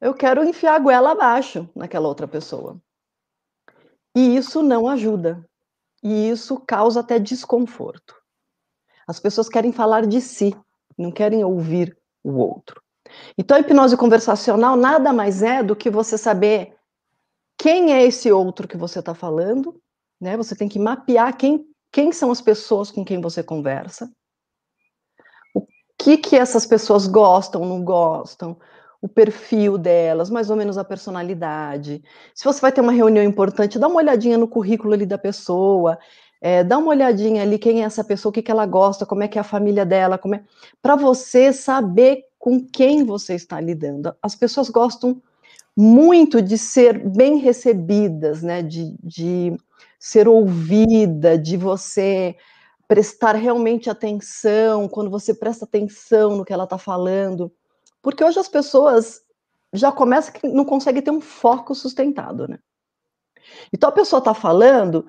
eu 0.00 0.14
quero 0.14 0.44
enfiar 0.44 0.76
a 0.76 0.78
goela 0.78 1.12
abaixo 1.12 1.68
naquela 1.74 2.08
outra 2.08 2.28
pessoa. 2.28 2.80
E 4.14 4.36
isso 4.36 4.62
não 4.62 4.88
ajuda. 4.88 5.44
E 6.02 6.28
isso 6.28 6.60
causa 6.60 7.00
até 7.00 7.18
desconforto. 7.18 8.14
As 9.06 9.18
pessoas 9.18 9.48
querem 9.48 9.72
falar 9.72 10.06
de 10.06 10.20
si, 10.20 10.56
não 10.96 11.10
querem 11.10 11.42
ouvir 11.44 11.96
o 12.22 12.34
outro. 12.34 12.82
Então, 13.36 13.56
a 13.56 13.60
hipnose 13.60 13.96
conversacional 13.96 14.76
nada 14.76 15.12
mais 15.12 15.42
é 15.42 15.62
do 15.62 15.74
que 15.74 15.90
você 15.90 16.18
saber 16.18 16.76
quem 17.58 17.92
é 17.92 18.04
esse 18.04 18.30
outro 18.30 18.68
que 18.68 18.76
você 18.76 19.00
está 19.00 19.14
falando, 19.14 19.80
né? 20.20 20.36
Você 20.36 20.54
tem 20.54 20.68
que 20.68 20.78
mapear 20.78 21.36
quem, 21.36 21.66
quem 21.90 22.12
são 22.12 22.30
as 22.30 22.40
pessoas 22.40 22.90
com 22.90 23.04
quem 23.04 23.20
você 23.20 23.42
conversa, 23.42 24.12
o 25.54 25.66
que 25.98 26.18
que 26.18 26.36
essas 26.36 26.66
pessoas 26.66 27.06
gostam, 27.06 27.64
não 27.64 27.82
gostam, 27.82 28.58
o 29.00 29.08
perfil 29.08 29.78
delas, 29.78 30.28
mais 30.30 30.50
ou 30.50 30.56
menos 30.56 30.76
a 30.76 30.84
personalidade. 30.84 32.02
Se 32.34 32.44
você 32.44 32.60
vai 32.60 32.72
ter 32.72 32.80
uma 32.80 32.92
reunião 32.92 33.24
importante, 33.24 33.78
dá 33.78 33.86
uma 33.86 33.98
olhadinha 33.98 34.36
no 34.36 34.48
currículo 34.48 34.94
ali 34.94 35.06
da 35.06 35.18
pessoa, 35.18 35.98
é, 36.40 36.64
dá 36.64 36.78
uma 36.78 36.88
olhadinha 36.90 37.42
ali 37.42 37.58
quem 37.58 37.82
é 37.82 37.84
essa 37.84 38.04
pessoa, 38.04 38.30
o 38.30 38.32
que, 38.32 38.42
que 38.42 38.50
ela 38.50 38.66
gosta, 38.66 39.06
como 39.06 39.22
é 39.22 39.28
que 39.28 39.38
é 39.38 39.40
a 39.40 39.44
família 39.44 39.84
dela, 39.86 40.18
como 40.18 40.34
é, 40.34 40.42
para 40.82 40.96
você 40.96 41.52
saber 41.52 42.24
com 42.38 42.64
quem 42.64 43.04
você 43.04 43.34
está 43.34 43.60
lidando. 43.60 44.14
As 44.22 44.34
pessoas 44.34 44.68
gostam 44.68 45.20
muito 45.76 46.42
de 46.42 46.58
ser 46.58 47.08
bem 47.08 47.36
recebidas, 47.36 48.42
né? 48.42 48.62
De, 48.62 48.96
de 49.02 49.56
ser 49.98 50.28
ouvida, 50.28 51.38
de 51.38 51.56
você 51.56 52.36
prestar 52.88 53.34
realmente 53.36 53.90
atenção, 53.90 54.88
quando 54.88 55.10
você 55.10 55.34
presta 55.34 55.64
atenção 55.64 56.36
no 56.36 56.44
que 56.44 56.52
ela 56.52 56.64
está 56.64 56.78
falando. 56.78 57.52
Porque 58.08 58.24
hoje 58.24 58.38
as 58.38 58.48
pessoas 58.48 59.22
já 59.70 59.92
começam 59.92 60.32
que 60.32 60.48
não 60.48 60.64
conseguem 60.64 61.02
ter 61.02 61.10
um 61.10 61.20
foco 61.20 61.74
sustentado, 61.74 62.48
né? 62.48 62.58
Então 63.70 63.90
a 63.90 63.92
pessoa 63.92 64.18
está 64.18 64.32
falando 64.32 65.06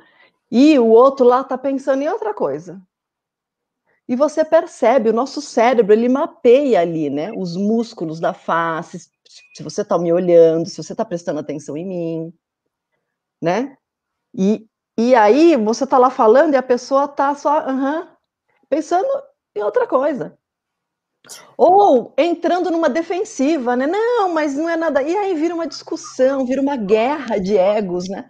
e 0.51 0.77
o 0.77 0.87
outro 0.87 1.25
lá 1.25 1.39
está 1.39 1.57
pensando 1.57 2.01
em 2.01 2.09
outra 2.09 2.33
coisa. 2.33 2.81
E 4.05 4.17
você 4.17 4.43
percebe, 4.43 5.09
o 5.09 5.13
nosso 5.13 5.41
cérebro, 5.41 5.93
ele 5.93 6.09
mapeia 6.09 6.81
ali, 6.81 7.09
né? 7.09 7.31
Os 7.37 7.55
músculos 7.55 8.19
da 8.19 8.33
face, 8.33 8.99
se 9.53 9.63
você 9.63 9.81
está 9.81 9.97
me 9.97 10.11
olhando, 10.11 10.67
se 10.67 10.83
você 10.83 10.91
está 10.91 11.05
prestando 11.05 11.39
atenção 11.39 11.77
em 11.77 11.87
mim, 11.87 12.33
né? 13.41 13.77
E, 14.33 14.67
e 14.97 15.15
aí 15.15 15.55
você 15.55 15.85
está 15.85 15.97
lá 15.97 16.09
falando 16.09 16.53
e 16.53 16.57
a 16.57 16.63
pessoa 16.63 17.05
está 17.05 17.33
só, 17.33 17.59
uh 17.59 17.71
-huh, 17.71 18.09
pensando 18.67 19.07
em 19.55 19.63
outra 19.63 19.87
coisa. 19.87 20.37
Ou 21.57 22.13
entrando 22.17 22.71
numa 22.71 22.89
defensiva, 22.89 23.75
né? 23.75 23.85
Não, 23.85 24.29
mas 24.29 24.55
não 24.55 24.69
é 24.69 24.77
nada. 24.77 25.01
E 25.03 25.15
aí 25.15 25.33
vira 25.35 25.53
uma 25.53 25.67
discussão, 25.67 26.45
vira 26.45 26.61
uma 26.61 26.77
guerra 26.77 27.37
de 27.37 27.57
egos, 27.57 28.07
né? 28.07 28.29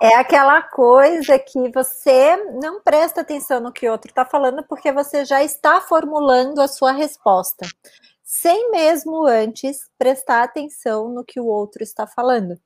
É 0.00 0.14
aquela 0.16 0.60
coisa 0.60 1.38
que 1.38 1.70
você 1.70 2.36
não 2.60 2.82
presta 2.82 3.22
atenção 3.22 3.60
no 3.60 3.72
que 3.72 3.88
o 3.88 3.92
outro 3.92 4.10
está 4.10 4.24
falando, 4.24 4.62
porque 4.68 4.92
você 4.92 5.24
já 5.24 5.42
está 5.42 5.80
formulando 5.80 6.60
a 6.60 6.68
sua 6.68 6.92
resposta, 6.92 7.66
sem 8.22 8.70
mesmo 8.70 9.24
antes 9.24 9.88
prestar 9.98 10.42
atenção 10.42 11.08
no 11.08 11.24
que 11.24 11.40
o 11.40 11.46
outro 11.46 11.82
está 11.82 12.06
falando. 12.06 12.58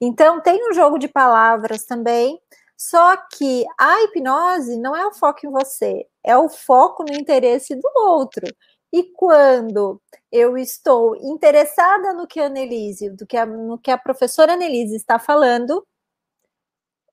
Então, 0.00 0.40
tem 0.40 0.68
um 0.68 0.74
jogo 0.74 0.98
de 0.98 1.06
palavras 1.06 1.84
também, 1.84 2.40
só 2.76 3.16
que 3.16 3.64
a 3.78 4.02
hipnose 4.02 4.76
não 4.76 4.96
é 4.96 5.06
o 5.06 5.14
foco 5.14 5.46
em 5.46 5.50
você, 5.50 6.04
é 6.24 6.36
o 6.36 6.48
foco 6.48 7.04
no 7.04 7.14
interesse 7.14 7.74
do 7.74 7.88
outro. 7.96 8.46
E 8.92 9.04
quando 9.14 10.00
eu 10.30 10.58
estou 10.58 11.16
interessada 11.16 12.12
no 12.12 12.26
que 12.26 12.38
a 12.40 12.46
Annelise, 12.46 13.10
do 13.10 13.26
que 13.26 13.36
a, 13.36 13.46
no 13.46 13.78
que 13.78 13.90
a 13.90 13.96
professora 13.96 14.52
Annelise 14.52 14.94
está 14.96 15.18
falando, 15.18 15.86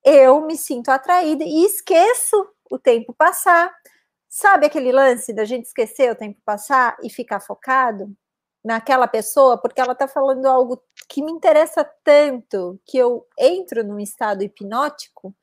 eu 0.04 0.40
me 0.42 0.56
sinto 0.56 0.90
atraída 0.90 1.44
e 1.44 1.64
esqueço 1.64 2.46
o 2.70 2.78
tempo 2.78 3.14
passar. 3.14 3.74
Sabe 4.28 4.66
aquele 4.66 4.92
lance 4.92 5.32
da 5.32 5.44
gente 5.44 5.66
esquecer 5.66 6.12
o 6.12 6.14
tempo 6.14 6.40
passar 6.44 6.96
e 7.02 7.10
ficar 7.10 7.40
focado 7.40 8.14
naquela 8.64 9.08
pessoa 9.08 9.58
porque 9.60 9.80
ela 9.80 9.92
está 9.92 10.06
falando 10.06 10.46
algo 10.46 10.82
que 11.08 11.22
me 11.22 11.32
interessa 11.32 11.82
tanto 12.04 12.78
que 12.86 12.98
eu 12.98 13.26
entro 13.38 13.82
num 13.82 13.98
estado 13.98 14.42
hipnótico? 14.42 15.34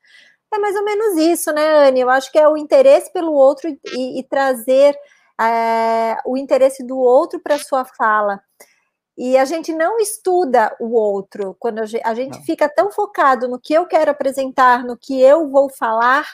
É 0.52 0.58
mais 0.58 0.74
ou 0.76 0.84
menos 0.84 1.16
isso, 1.16 1.52
né, 1.52 1.88
Anne? 1.88 2.00
Eu 2.00 2.10
acho 2.10 2.32
que 2.32 2.38
é 2.38 2.48
o 2.48 2.56
interesse 2.56 3.12
pelo 3.12 3.32
outro 3.32 3.68
e, 3.68 4.18
e 4.18 4.22
trazer 4.24 4.96
é, 5.40 6.16
o 6.24 6.36
interesse 6.36 6.84
do 6.84 6.98
outro 6.98 7.40
para 7.40 7.58
sua 7.58 7.84
fala. 7.84 8.40
E 9.16 9.36
a 9.36 9.44
gente 9.44 9.74
não 9.74 9.98
estuda 9.98 10.74
o 10.78 10.94
outro, 10.94 11.56
quando 11.58 11.80
a 11.80 11.86
gente, 11.86 12.06
a 12.06 12.14
gente 12.14 12.40
fica 12.44 12.68
tão 12.68 12.90
focado 12.92 13.48
no 13.48 13.58
que 13.58 13.74
eu 13.74 13.84
quero 13.84 14.12
apresentar, 14.12 14.84
no 14.84 14.96
que 14.96 15.20
eu 15.20 15.48
vou 15.50 15.68
falar, 15.68 16.24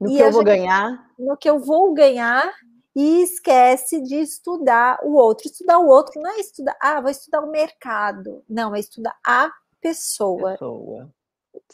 no 0.00 0.08
que 0.08 0.20
eu 0.20 0.30
vou 0.30 0.44
ganhar, 0.44 1.10
no 1.18 1.36
que 1.36 1.50
eu 1.50 1.58
vou 1.58 1.92
ganhar, 1.92 2.48
e 2.94 3.22
esquece 3.22 4.00
de 4.00 4.16
estudar 4.16 5.00
o 5.02 5.14
outro. 5.14 5.48
Estudar 5.48 5.78
o 5.78 5.88
outro 5.88 6.20
não 6.20 6.30
é 6.30 6.38
estudar, 6.38 6.76
ah, 6.80 7.00
vou 7.00 7.10
estudar 7.10 7.40
o 7.40 7.50
mercado. 7.50 8.44
Não, 8.48 8.74
é 8.74 8.78
estudar 8.78 9.16
a 9.26 9.50
pessoa. 9.80 10.52
pessoa. 10.52 11.10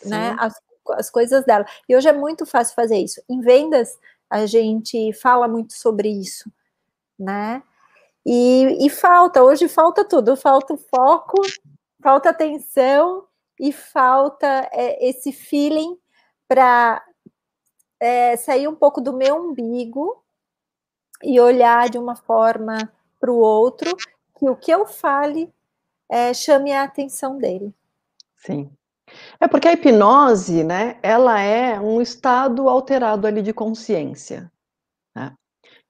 Né? 0.06 0.34
As, 0.38 0.54
as 0.92 1.10
coisas 1.10 1.44
dela. 1.44 1.66
E 1.88 1.96
hoje 1.96 2.08
é 2.08 2.12
muito 2.12 2.46
fácil 2.46 2.74
fazer 2.74 2.98
isso. 2.98 3.22
Em 3.28 3.40
vendas, 3.40 3.98
a 4.30 4.46
gente 4.46 5.12
fala 5.14 5.48
muito 5.48 5.72
sobre 5.72 6.08
isso, 6.08 6.50
né? 7.18 7.62
E, 8.24 8.86
e 8.86 8.90
falta, 8.90 9.42
hoje 9.42 9.68
falta 9.68 10.04
tudo, 10.04 10.36
falta 10.36 10.76
foco, 10.76 11.40
falta 12.02 12.30
atenção 12.30 13.26
e 13.58 13.72
falta 13.72 14.68
é, 14.72 15.08
esse 15.08 15.32
feeling 15.32 15.98
para 16.46 17.02
é, 18.00 18.36
sair 18.36 18.68
um 18.68 18.74
pouco 18.74 19.00
do 19.00 19.12
meu 19.12 19.36
umbigo 19.36 20.22
e 21.22 21.40
olhar 21.40 21.88
de 21.88 21.98
uma 21.98 22.14
forma 22.14 22.92
para 23.18 23.32
o 23.32 23.38
outro, 23.38 23.96
que 24.38 24.48
o 24.48 24.56
que 24.56 24.70
eu 24.70 24.86
fale 24.86 25.52
é, 26.08 26.32
chame 26.32 26.72
a 26.72 26.84
atenção 26.84 27.38
dele. 27.38 27.74
Sim. 28.36 28.70
É 29.40 29.48
porque 29.48 29.68
a 29.68 29.72
hipnose, 29.72 30.64
né, 30.64 30.98
ela 31.02 31.40
é 31.40 31.78
um 31.80 32.00
estado 32.00 32.68
alterado 32.68 33.26
ali 33.26 33.42
de 33.42 33.52
consciência. 33.52 34.50
Né? 35.14 35.32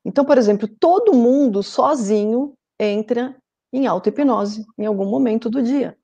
Então, 0.04 0.24
por 0.24 0.38
exemplo, 0.38 0.68
todo 0.68 1.14
mundo 1.14 1.62
sozinho 1.62 2.54
entra 2.78 3.36
em 3.72 3.86
auto-hipnose 3.86 4.64
em 4.78 4.86
algum 4.86 5.06
momento 5.06 5.50
do 5.50 5.62
dia. 5.62 5.96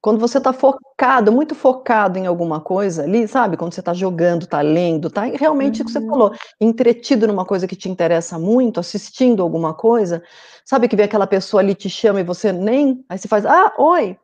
Quando 0.00 0.20
você 0.20 0.38
está 0.38 0.52
focado, 0.52 1.32
muito 1.32 1.54
focado 1.54 2.16
em 2.16 2.26
alguma 2.26 2.60
coisa 2.60 3.02
ali, 3.02 3.26
sabe? 3.26 3.56
Quando 3.56 3.72
você 3.72 3.80
está 3.80 3.92
jogando, 3.92 4.44
está 4.44 4.60
lendo, 4.60 5.08
está 5.08 5.22
realmente 5.22 5.80
uhum. 5.80 5.82
o 5.82 5.86
que 5.86 5.92
você 5.92 5.98
uhum. 5.98 6.08
falou, 6.08 6.34
entretido 6.60 7.26
numa 7.26 7.44
coisa 7.44 7.66
que 7.66 7.74
te 7.74 7.88
interessa 7.88 8.38
muito, 8.38 8.78
assistindo 8.78 9.42
alguma 9.42 9.74
coisa, 9.74 10.22
sabe 10.64 10.86
que 10.86 10.94
vem 10.94 11.06
aquela 11.06 11.26
pessoa 11.26 11.60
ali 11.60 11.74
te 11.74 11.90
chama 11.90 12.20
e 12.20 12.24
você 12.24 12.52
nem, 12.52 13.04
aí 13.08 13.18
você 13.18 13.26
faz, 13.26 13.44
ah, 13.44 13.74
oi, 13.78 14.16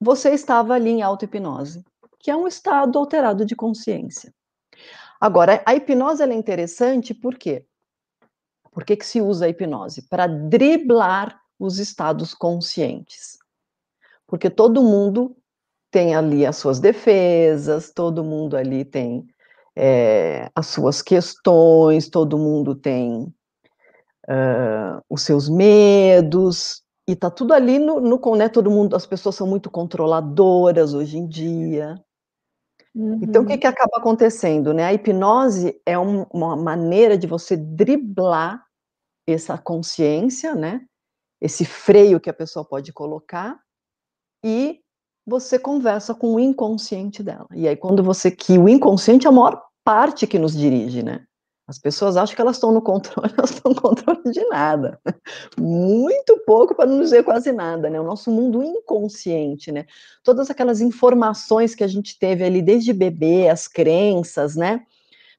você 0.00 0.30
estava 0.30 0.74
ali 0.74 0.90
em 0.90 1.02
auto-hipnose, 1.02 1.84
que 2.18 2.30
é 2.30 2.36
um 2.36 2.46
estado 2.46 2.98
alterado 2.98 3.44
de 3.44 3.54
consciência. 3.54 4.32
Agora, 5.20 5.62
a 5.66 5.74
hipnose 5.74 6.22
é 6.22 6.32
interessante 6.32 7.12
por 7.12 7.36
quê? 7.36 7.66
Por 8.72 8.84
que, 8.84 8.96
que 8.96 9.04
se 9.04 9.20
usa 9.20 9.44
a 9.44 9.48
hipnose? 9.48 10.08
Para 10.08 10.26
driblar 10.26 11.38
os 11.58 11.78
estados 11.78 12.32
conscientes. 12.32 13.38
Porque 14.26 14.48
todo 14.48 14.82
mundo 14.82 15.36
tem 15.90 16.14
ali 16.14 16.46
as 16.46 16.56
suas 16.56 16.78
defesas, 16.78 17.92
todo 17.92 18.24
mundo 18.24 18.56
ali 18.56 18.84
tem 18.84 19.26
é, 19.76 20.50
as 20.54 20.68
suas 20.68 21.02
questões, 21.02 22.08
todo 22.08 22.38
mundo 22.38 22.74
tem 22.74 23.24
uh, 24.28 25.02
os 25.08 25.22
seus 25.22 25.48
medos, 25.48 26.82
e 27.10 27.16
tá 27.16 27.28
tudo 27.28 27.52
ali 27.52 27.78
no, 27.78 28.00
no 28.00 28.36
né, 28.36 28.48
todo 28.48 28.70
mundo, 28.70 28.94
as 28.94 29.04
pessoas 29.04 29.34
são 29.34 29.46
muito 29.46 29.68
controladoras 29.68 30.94
hoje 30.94 31.18
em 31.18 31.26
dia. 31.26 32.00
Uhum. 32.94 33.18
Então, 33.22 33.42
o 33.42 33.46
que, 33.46 33.54
uhum. 33.54 33.58
que 33.58 33.66
acaba 33.66 33.96
acontecendo? 33.96 34.72
Né? 34.72 34.84
A 34.84 34.92
hipnose 34.92 35.80
é 35.84 35.98
um, 35.98 36.22
uma 36.32 36.54
maneira 36.54 37.18
de 37.18 37.26
você 37.26 37.56
driblar 37.56 38.64
essa 39.26 39.58
consciência, 39.58 40.54
né? 40.54 40.86
esse 41.40 41.64
freio 41.64 42.20
que 42.20 42.30
a 42.30 42.34
pessoa 42.34 42.64
pode 42.64 42.92
colocar, 42.92 43.58
e 44.44 44.80
você 45.26 45.58
conversa 45.58 46.14
com 46.14 46.34
o 46.34 46.40
inconsciente 46.40 47.22
dela. 47.22 47.46
E 47.52 47.66
aí, 47.66 47.76
quando 47.76 48.04
você. 48.04 48.30
que 48.30 48.56
o 48.58 48.68
inconsciente 48.68 49.26
é 49.26 49.30
a 49.30 49.32
maior 49.32 49.62
parte 49.84 50.26
que 50.26 50.38
nos 50.38 50.56
dirige, 50.56 51.02
né? 51.02 51.26
As 51.70 51.78
pessoas 51.78 52.16
acham 52.16 52.34
que 52.34 52.42
elas 52.42 52.56
estão 52.56 52.72
no 52.72 52.82
controle, 52.82 53.32
elas 53.38 53.50
estão 53.50 53.72
no 53.72 53.80
controle 53.80 54.32
de 54.32 54.44
nada. 54.46 54.98
Muito 55.56 56.36
pouco, 56.44 56.74
para 56.74 56.84
não 56.84 57.00
dizer 57.00 57.22
quase 57.22 57.52
nada, 57.52 57.88
né? 57.88 58.00
O 58.00 58.04
nosso 58.04 58.28
mundo 58.28 58.60
inconsciente, 58.60 59.70
né? 59.70 59.86
Todas 60.24 60.50
aquelas 60.50 60.80
informações 60.80 61.72
que 61.72 61.84
a 61.84 61.86
gente 61.86 62.18
teve 62.18 62.42
ali 62.42 62.60
desde 62.60 62.92
bebê, 62.92 63.48
as 63.48 63.68
crenças, 63.68 64.56
né? 64.56 64.82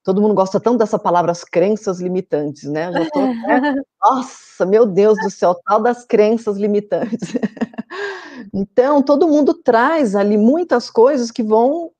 Todo 0.06 0.22
mundo 0.22 0.34
gosta 0.34 0.58
tanto 0.58 0.78
dessa 0.78 0.98
palavra, 0.98 1.34
as 1.34 1.44
crenças 1.44 2.00
limitantes, 2.00 2.64
né? 2.64 2.90
Já 2.94 3.10
tô, 3.10 3.20
né? 3.28 3.76
Nossa, 4.02 4.66
meu 4.66 4.86
Deus 4.86 5.18
do 5.22 5.30
céu, 5.30 5.54
tal 5.66 5.82
das 5.82 6.06
crenças 6.06 6.56
limitantes. 6.56 7.34
Então, 8.54 9.04
todo 9.04 9.28
mundo 9.28 9.54
traz 9.54 10.16
ali 10.16 10.36
muitas 10.36 10.90
coisas 10.90 11.30
que 11.30 11.44
vão 11.44 11.92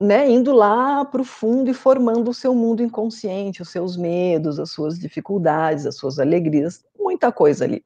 né, 0.00 0.30
indo 0.30 0.52
lá 0.52 1.04
para 1.04 1.20
o 1.20 1.24
fundo 1.24 1.70
e 1.70 1.74
formando 1.74 2.30
o 2.30 2.34
seu 2.34 2.54
mundo 2.54 2.82
inconsciente, 2.82 3.60
os 3.60 3.68
seus 3.68 3.96
medos, 3.96 4.58
as 4.58 4.70
suas 4.70 4.98
dificuldades, 4.98 5.84
as 5.84 5.96
suas 5.96 6.18
alegrias, 6.18 6.82
muita 6.98 7.30
coisa 7.30 7.64
ali. 7.64 7.84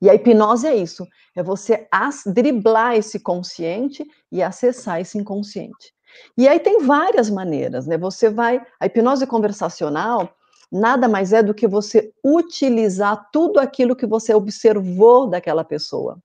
E 0.00 0.08
a 0.08 0.14
hipnose 0.14 0.66
é 0.66 0.74
isso, 0.74 1.06
é 1.34 1.42
você 1.42 1.86
driblar 2.26 2.96
esse 2.96 3.20
consciente 3.20 4.06
e 4.32 4.42
acessar 4.42 5.00
esse 5.00 5.18
inconsciente. 5.18 5.94
E 6.36 6.48
aí 6.48 6.58
tem 6.58 6.80
várias 6.80 7.28
maneiras, 7.28 7.86
né? 7.86 7.98
Você 7.98 8.30
vai, 8.30 8.64
a 8.80 8.86
hipnose 8.86 9.26
conversacional, 9.26 10.34
nada 10.72 11.08
mais 11.08 11.32
é 11.32 11.42
do 11.42 11.52
que 11.52 11.66
você 11.66 12.12
utilizar 12.24 13.28
tudo 13.30 13.60
aquilo 13.60 13.96
que 13.96 14.06
você 14.06 14.32
observou 14.32 15.28
daquela 15.28 15.64
pessoa. 15.64 16.18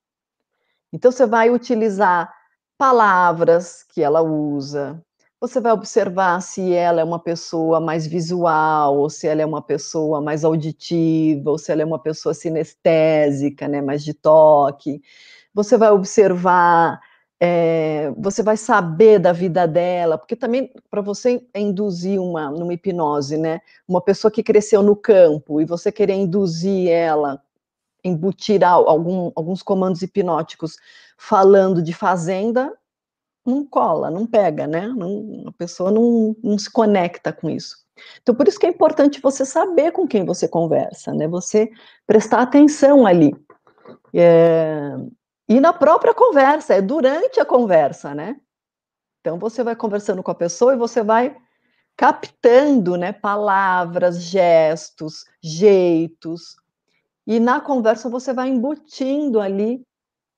Então, 0.94 1.12
você 1.12 1.26
vai 1.26 1.50
utilizar 1.50 2.34
palavras 2.82 3.84
que 3.84 4.02
ela 4.02 4.24
usa, 4.24 5.00
você 5.40 5.60
vai 5.62 5.72
observar 5.72 6.42
se 6.42 6.74
ela 6.74 7.00
é 7.00 7.04
uma 7.04 7.20
pessoa 7.20 7.80
mais 7.80 8.08
visual, 8.08 8.98
ou 8.98 9.08
se 9.08 9.28
ela 9.28 9.40
é 9.40 9.46
uma 9.46 9.62
pessoa 9.62 10.20
mais 10.20 10.44
auditiva, 10.44 11.52
ou 11.52 11.60
se 11.60 11.72
ela 11.72 11.84
é 11.84 11.86
uma 11.86 12.00
pessoa 12.00 12.34
sinestésica, 12.34 13.68
né, 13.68 13.84
mais 13.84 14.04
de 14.04 14.16
toque. 14.16 15.00
Você 15.54 15.78
vai 15.78 15.92
observar, 15.92 17.00
é, 17.40 18.12
você 18.18 18.42
vai 18.42 18.58
saber 18.58 19.20
da 19.20 19.32
vida 19.32 19.68
dela, 19.68 20.18
porque 20.18 20.36
também 20.36 20.74
para 20.90 21.02
você 21.02 21.40
induzir 21.56 22.20
uma 22.20 22.50
numa 22.50 22.74
hipnose, 22.74 23.38
né, 23.38 23.62
uma 23.88 24.02
pessoa 24.02 24.32
que 24.32 24.42
cresceu 24.42 24.82
no 24.82 24.96
campo 24.96 25.62
e 25.62 25.66
você 25.66 25.92
querer 25.92 26.16
induzir 26.16 26.90
ela 26.90 27.40
embutir 28.04 28.64
algum, 28.64 29.32
alguns 29.36 29.62
comandos 29.62 30.02
hipnóticos 30.02 30.78
falando 31.18 31.82
de 31.82 31.94
fazenda, 31.94 32.74
não 33.46 33.66
cola, 33.66 34.10
não 34.10 34.26
pega, 34.26 34.68
né? 34.68 34.88
Não, 34.88 35.44
a 35.48 35.52
pessoa 35.52 35.92
não, 35.92 36.36
não 36.44 36.58
se 36.58 36.70
conecta 36.70 37.32
com 37.34 37.50
isso. 37.50 37.78
Então, 38.22 38.34
por 38.34 38.48
isso 38.48 38.60
que 38.60 38.66
é 38.66 38.70
importante 38.70 39.22
você 39.22 39.46
saber 39.46 39.92
com 39.92 40.08
quem 40.08 40.26
você 40.26 40.48
conversa, 40.48 41.14
né? 41.14 41.28
Você 41.28 41.70
prestar 42.06 42.42
atenção 42.42 43.06
ali. 43.06 43.34
É, 44.14 44.96
e 45.48 45.60
na 45.60 45.74
própria 45.74 46.14
conversa, 46.14 46.76
é 46.76 46.82
durante 46.82 47.40
a 47.40 47.46
conversa, 47.46 48.16
né? 48.16 48.38
Então, 49.20 49.38
você 49.38 49.64
vai 49.64 49.76
conversando 49.76 50.24
com 50.24 50.32
a 50.32 50.36
pessoa 50.36 50.74
e 50.74 50.78
você 50.78 51.04
vai 51.04 51.36
captando, 51.96 52.96
né, 52.96 53.12
palavras, 53.12 54.24
gestos, 54.24 55.26
jeitos, 55.44 56.56
e 57.26 57.40
na 57.40 57.60
conversa 57.60 58.10
você 58.10 58.34
vai 58.34 58.50
embutindo 58.50 59.40
ali 59.40 59.82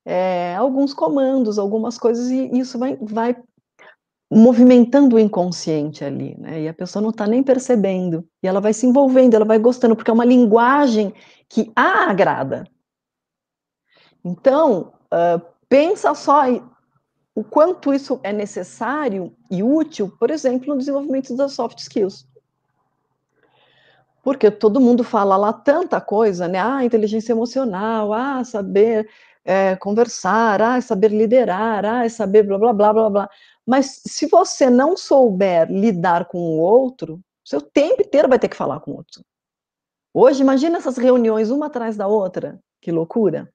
é, 0.06 0.56
alguns 0.56 0.94
comandos, 0.94 1.58
algumas 1.58 1.98
coisas, 1.98 2.30
e 2.30 2.50
isso 2.58 2.78
vai, 2.78 2.98
vai 3.02 3.36
movimentando 4.32 5.16
o 5.16 5.20
inconsciente 5.20 6.04
ali, 6.04 6.36
né? 6.38 6.62
E 6.62 6.68
a 6.68 6.74
pessoa 6.74 7.02
não 7.02 7.12
está 7.12 7.26
nem 7.26 7.42
percebendo, 7.42 8.28
e 8.42 8.48
ela 8.48 8.60
vai 8.60 8.74
se 8.74 8.86
envolvendo, 8.86 9.36
ela 9.36 9.46
vai 9.46 9.60
gostando, 9.60 9.96
porque 9.96 10.12
é 10.12 10.14
uma 10.14 10.26
linguagem 10.26 11.14
que 11.48 11.72
a 11.76 12.10
agrada. 12.10 12.66
Então, 14.24 14.94
uh, 15.06 15.42
pensa 15.70 16.14
só 16.16 16.44
o 17.36 17.44
quanto 17.44 17.94
isso 17.94 18.20
é 18.24 18.32
necessário 18.32 19.36
e 19.50 19.64
útil, 19.64 20.16
por 20.20 20.30
exemplo, 20.30 20.74
no 20.74 20.78
desenvolvimento 20.78 21.36
das 21.36 21.54
soft 21.54 21.80
skills. 21.80 22.28
Porque 24.24 24.50
todo 24.50 24.80
mundo 24.80 25.04
fala 25.04 25.38
lá 25.38 25.54
tanta 25.54 26.02
coisa, 26.02 26.48
né? 26.48 26.58
Ah, 26.60 26.84
inteligência 26.84 27.34
emocional, 27.34 28.14
ah, 28.14 28.44
saber 28.44 29.08
é, 29.46 29.76
conversar, 29.76 30.62
ah, 30.62 30.82
saber 30.82 31.10
liderar, 31.10 31.86
ah, 31.86 32.10
saber 32.10 32.44
blá, 32.44 32.58
blá, 32.58 32.74
blá, 32.74 32.94
blá, 32.94 33.10
blá. 33.10 33.30
Mas 33.66 34.02
se 34.06 34.26
você 34.28 34.70
não 34.70 34.98
souber 34.98 35.70
lidar 35.70 36.26
com 36.26 36.38
o 36.40 36.58
outro, 36.60 37.20
seu 37.44 37.62
tempo 37.62 38.02
inteiro 38.02 38.30
vai 38.30 38.40
ter 38.40 38.48
que 38.48 38.56
falar 38.56 38.80
com 38.80 38.92
o 38.92 38.96
outro. 38.96 39.22
Hoje, 40.14 40.42
imagina 40.42 40.78
essas 40.78 40.98
reuniões 40.98 41.50
uma 41.50 41.66
atrás 41.66 41.98
da 41.98 42.08
outra, 42.08 42.60
que 42.82 42.92
loucura. 42.92 43.52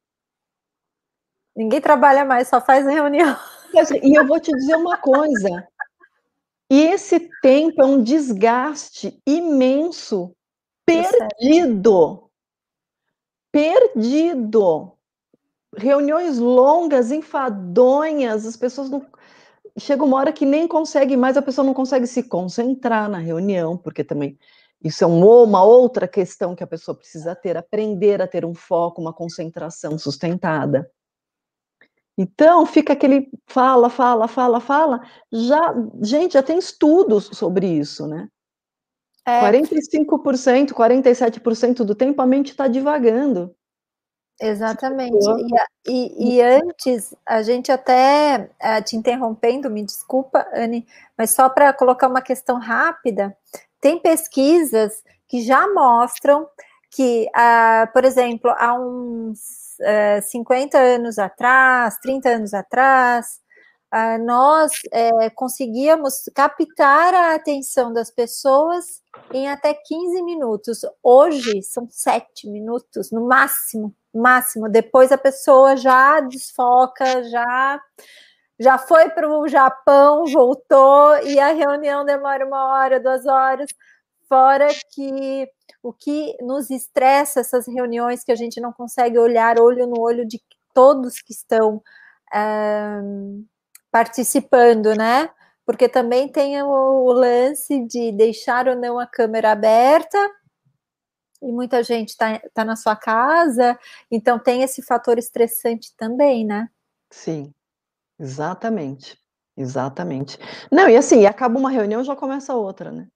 Ninguém 1.56 1.80
trabalha 1.80 2.25
mais, 2.25 2.48
só 2.48 2.60
faz 2.60 2.84
reunião. 2.87 3.37
E 4.02 4.14
eu 4.18 4.26
vou 4.26 4.40
te 4.40 4.52
dizer 4.52 4.76
uma 4.76 4.96
coisa. 4.96 5.66
Esse 6.70 7.30
tempo 7.40 7.82
é 7.82 7.87
um 7.87 8.02
desgaste 8.02 9.20
imenso, 9.26 10.34
perdido. 10.88 12.30
Perdido 13.50 14.99
reuniões 15.76 16.38
longas, 16.38 17.11
enfadonhas, 17.11 18.47
as 18.47 18.57
pessoas 18.57 18.90
não. 18.90 19.04
Chega 19.78 20.02
uma 20.02 20.16
hora 20.16 20.33
que 20.33 20.45
nem 20.45 20.66
consegue 20.66 21.16
mais, 21.16 21.37
a 21.37 21.42
pessoa 21.42 21.64
não 21.64 21.75
consegue 21.75 22.07
se 22.07 22.25
concentrar 22.25 23.09
na 23.09 23.18
reunião, 23.18 23.76
porque 23.76 24.02
também 24.02 24.37
isso 24.82 25.04
é 25.04 25.06
uma 25.06 25.62
outra 25.62 26.08
questão 26.08 26.54
que 26.54 26.65
a 26.65 26.67
pessoa 26.67 26.97
precisa 26.97 27.34
ter, 27.34 27.56
aprender 27.56 28.21
a 28.21 28.26
ter 28.26 28.45
um 28.45 28.54
foco, 28.54 29.00
uma 29.00 29.12
concentração 29.12 29.97
sustentada. 29.99 30.91
Então, 32.17 32.67
fica 32.67 32.93
aquele 32.93 33.30
fala, 33.47 33.89
fala, 33.89 34.26
fala, 34.26 34.60
fala. 34.60 35.00
Já, 35.32 35.73
gente, 36.02 36.32
já 36.32 36.43
tem 36.43 36.58
estudos 36.58 37.30
sobre 37.32 37.67
isso, 37.69 38.08
né? 38.08 38.28
É. 39.28 39.41
45%, 39.43 40.73
47% 40.73 41.84
do 41.84 41.95
tempo 41.95 42.23
a 42.23 42.26
mente 42.26 42.52
está 42.52 42.67
divagando. 42.67 43.54
Exatamente. 44.41 45.19
E, 45.86 45.93
e, 45.93 46.36
e, 46.36 46.43
antes, 46.43 47.14
a 47.26 47.43
gente 47.43 47.73
até 47.73 48.49
eh, 48.60 48.80
te 48.82 48.97
interrompendo, 48.97 49.69
me 49.69 49.84
desculpa, 49.84 50.47
Anne, 50.54 50.86
mas 51.17 51.30
só 51.30 51.49
para 51.49 51.73
colocar 51.73 52.08
uma 52.08 52.23
questão 52.23 52.58
rápida, 52.58 53.36
tem 53.80 53.99
pesquisas 53.99 55.02
que 55.26 55.43
já 55.43 55.67
mostram 55.75 56.49
que, 56.91 57.28
ah, 57.34 57.88
por 57.93 58.04
exemplo, 58.04 58.50
há 58.56 58.75
uns 58.75 59.76
50 60.23 60.78
eh, 60.78 60.95
anos 60.95 61.19
atrás, 61.19 61.99
30 62.00 62.28
anos 62.30 62.54
atrás, 62.54 63.41
ah, 63.90 64.18
nós 64.18 64.72
é, 64.92 65.30
conseguíamos 65.30 66.14
captar 66.34 67.14
a 67.14 67.34
atenção 67.34 67.92
das 67.92 68.10
pessoas 68.10 69.02
em 69.32 69.48
até 69.48 69.74
15 69.74 70.22
minutos. 70.22 70.80
Hoje 71.02 71.62
são 71.62 71.88
7 71.90 72.48
minutos, 72.48 73.10
no 73.10 73.26
máximo 73.26 73.94
máximo. 74.14 74.68
Depois 74.68 75.12
a 75.12 75.18
pessoa 75.18 75.76
já 75.76 76.20
desfoca, 76.20 77.22
já 77.24 77.80
já 78.60 78.76
foi 78.76 79.08
para 79.10 79.28
o 79.28 79.46
Japão, 79.46 80.24
voltou 80.26 81.16
e 81.22 81.38
a 81.38 81.52
reunião 81.52 82.04
demora 82.04 82.44
uma 82.44 82.72
hora, 82.72 82.98
duas 82.98 83.24
horas. 83.24 83.70
Fora 84.28 84.68
que 84.92 85.48
o 85.82 85.92
que 85.92 86.36
nos 86.42 86.68
estressa 86.70 87.40
essas 87.40 87.66
reuniões 87.68 88.24
que 88.24 88.32
a 88.32 88.36
gente 88.36 88.60
não 88.60 88.72
consegue 88.72 89.18
olhar 89.18 89.60
olho 89.60 89.86
no 89.86 90.00
olho 90.00 90.26
de 90.26 90.40
todos 90.74 91.20
que 91.22 91.32
estão 91.32 91.80
é, 92.34 93.00
participando, 93.99 94.95
né? 94.95 95.28
Porque 95.67 95.89
também 95.89 96.28
tem 96.28 96.63
o, 96.63 96.69
o 96.69 97.13
lance 97.13 97.84
de 97.84 98.13
deixar 98.13 98.69
ou 98.69 98.76
não 98.76 98.97
a 98.97 99.06
câmera 99.06 99.50
aberta 99.50 100.19
e 101.43 101.50
muita 101.50 101.82
gente 101.82 102.11
está 102.11 102.41
tá 102.54 102.65
na 102.65 102.76
sua 102.76 102.95
casa, 102.95 103.76
então 104.08 104.39
tem 104.39 104.63
esse 104.63 104.82
fator 104.82 105.19
estressante 105.19 105.93
também, 105.97 106.45
né? 106.45 106.69
Sim, 107.11 107.52
exatamente, 108.21 109.19
exatamente. 109.56 110.39
Não, 110.71 110.89
e 110.89 110.97
assim, 110.97 111.26
acaba 111.26 111.58
uma 111.58 111.71
reunião, 111.71 112.04
já 112.04 112.15
começa 112.15 112.54
outra, 112.54 112.93
né? 112.93 113.08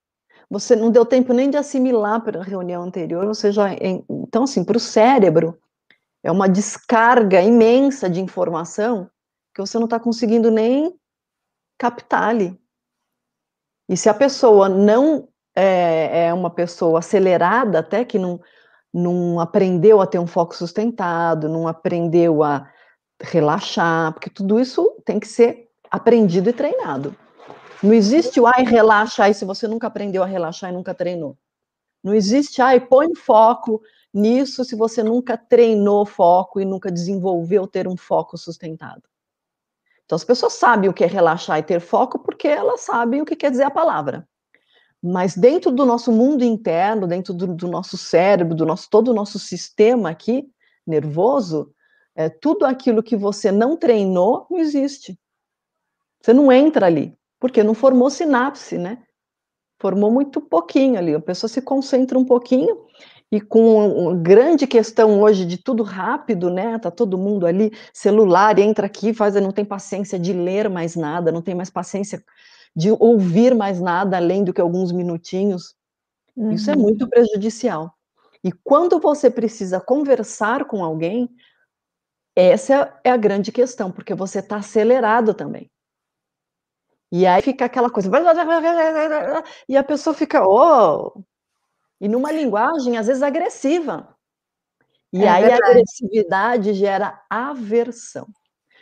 Você 0.50 0.74
não 0.74 0.90
deu 0.90 1.06
tempo 1.06 1.32
nem 1.32 1.48
de 1.48 1.56
assimilar 1.56 2.20
para 2.22 2.40
a 2.40 2.44
reunião 2.44 2.82
anterior, 2.82 3.24
você 3.26 3.52
já. 3.52 3.68
Então, 4.10 4.44
assim, 4.44 4.64
para 4.64 4.76
o 4.76 4.80
cérebro, 4.80 5.58
é 6.24 6.30
uma 6.30 6.48
descarga 6.48 7.40
imensa 7.40 8.10
de 8.10 8.20
informação 8.20 9.08
que 9.54 9.60
você 9.60 9.78
não 9.78 9.84
está 9.84 10.00
conseguindo 10.00 10.50
nem 10.50 10.94
captar 11.78 12.30
ali. 12.30 12.58
E 13.88 13.96
se 13.96 14.08
a 14.08 14.14
pessoa 14.14 14.68
não 14.68 15.28
é, 15.54 16.26
é 16.26 16.34
uma 16.34 16.50
pessoa 16.50 17.00
acelerada, 17.00 17.80
até 17.80 18.04
que 18.04 18.18
não, 18.18 18.40
não 18.92 19.40
aprendeu 19.40 20.00
a 20.00 20.06
ter 20.06 20.18
um 20.18 20.26
foco 20.26 20.54
sustentado, 20.54 21.48
não 21.48 21.68
aprendeu 21.68 22.42
a 22.42 22.70
relaxar, 23.20 24.12
porque 24.12 24.30
tudo 24.30 24.58
isso 24.58 25.00
tem 25.04 25.20
que 25.20 25.28
ser 25.28 25.68
aprendido 25.90 26.48
e 26.48 26.52
treinado. 26.52 27.14
Não 27.82 27.92
existe 27.92 28.40
o 28.40 28.46
ai, 28.46 28.64
relaxa 28.64 29.24
aí 29.24 29.34
se 29.34 29.44
você 29.44 29.66
nunca 29.66 29.88
aprendeu 29.88 30.22
a 30.22 30.26
relaxar 30.26 30.70
e 30.70 30.72
nunca 30.72 30.94
treinou. 30.94 31.36
Não 32.02 32.14
existe 32.14 32.62
ai, 32.62 32.80
põe 32.80 33.14
foco 33.14 33.82
nisso 34.12 34.64
se 34.64 34.76
você 34.76 35.02
nunca 35.02 35.36
treinou 35.36 36.04
foco 36.06 36.60
e 36.60 36.64
nunca 36.64 36.90
desenvolveu 36.90 37.66
ter 37.66 37.88
um 37.88 37.96
foco 37.96 38.36
sustentado. 38.36 39.02
Então 40.12 40.16
as 40.18 40.24
pessoas 40.24 40.52
sabem 40.52 40.90
o 40.90 40.92
que 40.92 41.04
é 41.04 41.06
relaxar 41.06 41.58
e 41.58 41.62
ter 41.62 41.80
foco 41.80 42.18
porque 42.18 42.46
elas 42.46 42.82
sabem 42.82 43.22
o 43.22 43.24
que 43.24 43.34
quer 43.34 43.50
dizer 43.50 43.62
a 43.62 43.70
palavra. 43.70 44.28
Mas 45.02 45.34
dentro 45.34 45.72
do 45.72 45.86
nosso 45.86 46.12
mundo 46.12 46.44
interno, 46.44 47.06
dentro 47.06 47.32
do, 47.32 47.46
do 47.46 47.66
nosso 47.66 47.96
cérebro, 47.96 48.54
do 48.54 48.66
nosso 48.66 48.90
todo 48.90 49.08
o 49.08 49.14
nosso 49.14 49.38
sistema 49.38 50.10
aqui 50.10 50.46
nervoso, 50.86 51.72
é, 52.14 52.28
tudo 52.28 52.66
aquilo 52.66 53.02
que 53.02 53.16
você 53.16 53.50
não 53.50 53.74
treinou 53.74 54.46
não 54.50 54.58
existe. 54.58 55.18
Você 56.20 56.34
não 56.34 56.52
entra 56.52 56.84
ali, 56.84 57.16
porque 57.40 57.64
não 57.64 57.72
formou 57.72 58.10
sinapse, 58.10 58.76
né? 58.76 59.02
Formou 59.80 60.10
muito 60.10 60.42
pouquinho 60.42 60.98
ali. 60.98 61.14
A 61.14 61.20
pessoa 61.20 61.48
se 61.48 61.62
concentra 61.62 62.18
um 62.18 62.24
pouquinho 62.26 62.84
e 63.32 63.40
com 63.40 63.86
uma 63.86 64.14
grande 64.14 64.66
questão 64.66 65.22
hoje 65.22 65.46
de 65.46 65.56
tudo 65.56 65.82
rápido, 65.82 66.50
né? 66.50 66.78
Tá 66.78 66.90
todo 66.90 67.16
mundo 67.16 67.46
ali, 67.46 67.72
celular, 67.90 68.58
entra 68.58 68.86
aqui, 68.86 69.14
faz, 69.14 69.34
não 69.36 69.50
tem 69.50 69.64
paciência 69.64 70.18
de 70.18 70.34
ler 70.34 70.68
mais 70.68 70.94
nada, 70.94 71.32
não 71.32 71.40
tem 71.40 71.54
mais 71.54 71.70
paciência 71.70 72.22
de 72.76 72.90
ouvir 72.90 73.54
mais 73.54 73.80
nada 73.80 74.18
além 74.18 74.44
do 74.44 74.52
que 74.52 74.60
alguns 74.60 74.92
minutinhos. 74.92 75.74
Uhum. 76.36 76.52
Isso 76.52 76.70
é 76.70 76.74
uhum. 76.74 76.82
muito 76.82 77.08
prejudicial. 77.08 77.94
E 78.44 78.52
quando 78.52 79.00
você 79.00 79.30
precisa 79.30 79.80
conversar 79.80 80.66
com 80.66 80.84
alguém, 80.84 81.30
essa 82.36 83.00
é 83.02 83.10
a 83.10 83.16
grande 83.16 83.50
questão, 83.50 83.90
porque 83.90 84.14
você 84.14 84.40
está 84.40 84.56
acelerado 84.56 85.32
também. 85.32 85.70
E 87.10 87.26
aí 87.26 87.40
fica 87.40 87.64
aquela 87.64 87.88
coisa. 87.88 88.10
E 89.68 89.76
a 89.76 89.84
pessoa 89.84 90.12
fica, 90.12 90.42
oh! 90.46 91.24
E 92.02 92.08
numa 92.08 92.32
linguagem, 92.32 92.98
às 92.98 93.06
vezes, 93.06 93.22
agressiva. 93.22 94.16
E 95.12 95.22
é 95.22 95.28
aí 95.28 95.42
verdade. 95.42 95.62
a 95.62 95.70
agressividade 95.70 96.74
gera 96.74 97.22
aversão. 97.30 98.26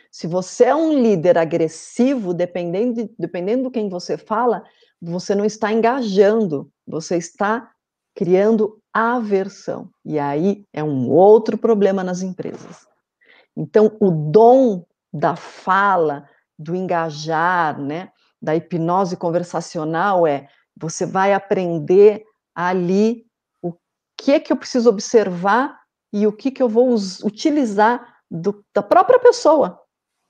Se 0.09 0.25
você 0.25 0.65
é 0.65 0.75
um 0.75 0.91
líder 0.91 1.37
agressivo, 1.37 2.33
dependendo 2.33 2.95
de, 2.95 3.13
dependendo 3.19 3.65
de 3.65 3.69
quem 3.69 3.89
você 3.89 4.17
fala, 4.17 4.63
você 4.99 5.35
não 5.35 5.45
está 5.45 5.71
engajando, 5.71 6.71
você 6.87 7.15
está 7.15 7.71
criando 8.15 8.81
aversão. 8.91 9.91
E 10.03 10.17
aí 10.17 10.65
é 10.73 10.83
um 10.83 11.07
outro 11.07 11.59
problema 11.59 12.03
nas 12.03 12.23
empresas. 12.23 12.87
Então, 13.55 13.95
o 14.01 14.09
dom 14.09 14.83
da 15.13 15.35
fala, 15.35 16.27
do 16.57 16.75
engajar, 16.75 17.79
né, 17.79 18.09
da 18.41 18.55
hipnose 18.55 19.15
conversacional 19.15 20.25
é 20.25 20.47
você 20.75 21.05
vai 21.05 21.33
aprender 21.33 22.23
ali 22.55 23.25
o 23.61 23.73
que 24.17 24.33
é 24.33 24.39
que 24.39 24.51
eu 24.51 24.57
preciso 24.57 24.89
observar 24.89 25.79
e 26.13 26.27
o 26.27 26.33
que, 26.33 26.51
que 26.51 26.61
eu 26.61 26.69
vou 26.69 26.93
utilizar 27.23 28.19
do, 28.29 28.63
da 28.73 28.83
própria 28.83 29.19
pessoa. 29.19 29.81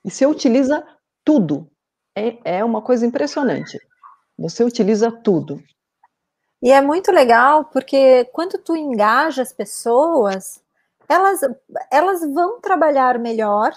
E 0.03 0.11
você 0.11 0.25
utiliza 0.25 0.85
tudo. 1.23 1.69
É, 2.15 2.57
é 2.57 2.63
uma 2.63 2.81
coisa 2.81 3.05
impressionante. 3.05 3.79
Você 4.37 4.63
utiliza 4.63 5.11
tudo. 5.11 5.61
E 6.61 6.71
é 6.71 6.81
muito 6.81 7.11
legal 7.11 7.65
porque 7.65 8.25
quando 8.25 8.57
tu 8.59 8.75
engaja 8.75 9.41
as 9.41 9.51
pessoas, 9.51 10.63
elas, 11.09 11.41
elas 11.91 12.21
vão 12.33 12.61
trabalhar 12.61 13.17
melhor, 13.17 13.73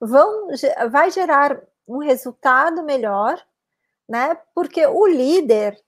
vão, 0.00 0.48
vai 0.90 1.10
gerar 1.10 1.60
um 1.86 1.98
resultado 1.98 2.82
melhor, 2.82 3.40
né? 4.08 4.36
Porque 4.54 4.84
o 4.86 5.06
líder, 5.06 5.80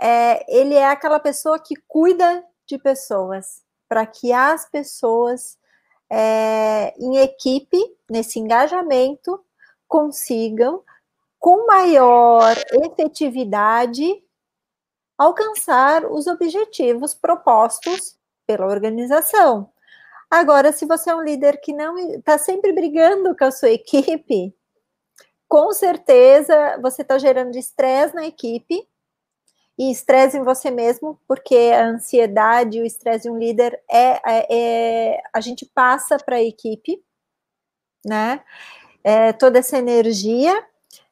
é, 0.00 0.44
ele 0.48 0.74
é 0.74 0.86
aquela 0.86 1.18
pessoa 1.18 1.58
que 1.58 1.74
cuida 1.88 2.44
de 2.66 2.78
pessoas, 2.78 3.62
para 3.88 4.06
que 4.06 4.32
as 4.32 4.68
pessoas 4.68 5.58
é, 6.10 6.94
em 6.98 7.18
equipe, 7.18 7.78
nesse 8.08 8.38
engajamento, 8.38 9.42
consigam, 9.86 10.82
com 11.38 11.66
maior 11.66 12.56
efetividade, 12.84 14.22
alcançar 15.16 16.04
os 16.04 16.26
objetivos 16.26 17.14
propostos 17.14 18.16
pela 18.46 18.66
organização. 18.66 19.70
Agora, 20.30 20.72
se 20.72 20.84
você 20.84 21.10
é 21.10 21.14
um 21.14 21.22
líder 21.22 21.60
que 21.60 21.72
não 21.72 21.98
está 21.98 22.38
sempre 22.38 22.72
brigando 22.72 23.36
com 23.36 23.44
a 23.44 23.50
sua 23.50 23.70
equipe, 23.70 24.54
com 25.48 25.72
certeza 25.72 26.78
você 26.82 27.02
está 27.02 27.18
gerando 27.18 27.56
estresse 27.56 28.14
na 28.14 28.26
equipe 28.26 28.86
e 29.78 29.92
estresse 29.92 30.36
em 30.36 30.42
você 30.42 30.70
mesmo, 30.70 31.20
porque 31.28 31.54
a 31.72 31.86
ansiedade 31.86 32.80
o 32.80 32.84
estresse 32.84 33.24
de 33.24 33.30
um 33.30 33.38
líder 33.38 33.80
é, 33.88 34.20
é, 34.26 34.46
é 34.50 35.22
a 35.32 35.40
gente 35.40 35.64
passa 35.66 36.18
para 36.18 36.36
a 36.36 36.42
equipe, 36.42 37.00
né? 38.04 38.42
É, 39.04 39.32
toda 39.32 39.60
essa 39.60 39.78
energia 39.78 40.66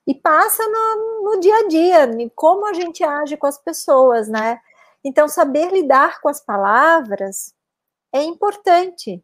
e 0.06 0.14
passa 0.14 0.62
no, 0.66 1.22
no 1.32 1.40
dia 1.40 1.56
a 1.56 1.68
dia, 1.68 2.04
em 2.04 2.28
como 2.28 2.66
a 2.66 2.72
gente 2.72 3.04
age 3.04 3.36
com 3.36 3.46
as 3.46 3.58
pessoas, 3.58 4.28
né? 4.28 4.60
Então, 5.04 5.28
saber 5.28 5.70
lidar 5.72 6.20
com 6.20 6.28
as 6.28 6.40
palavras 6.40 7.54
é 8.12 8.22
importante. 8.22 9.22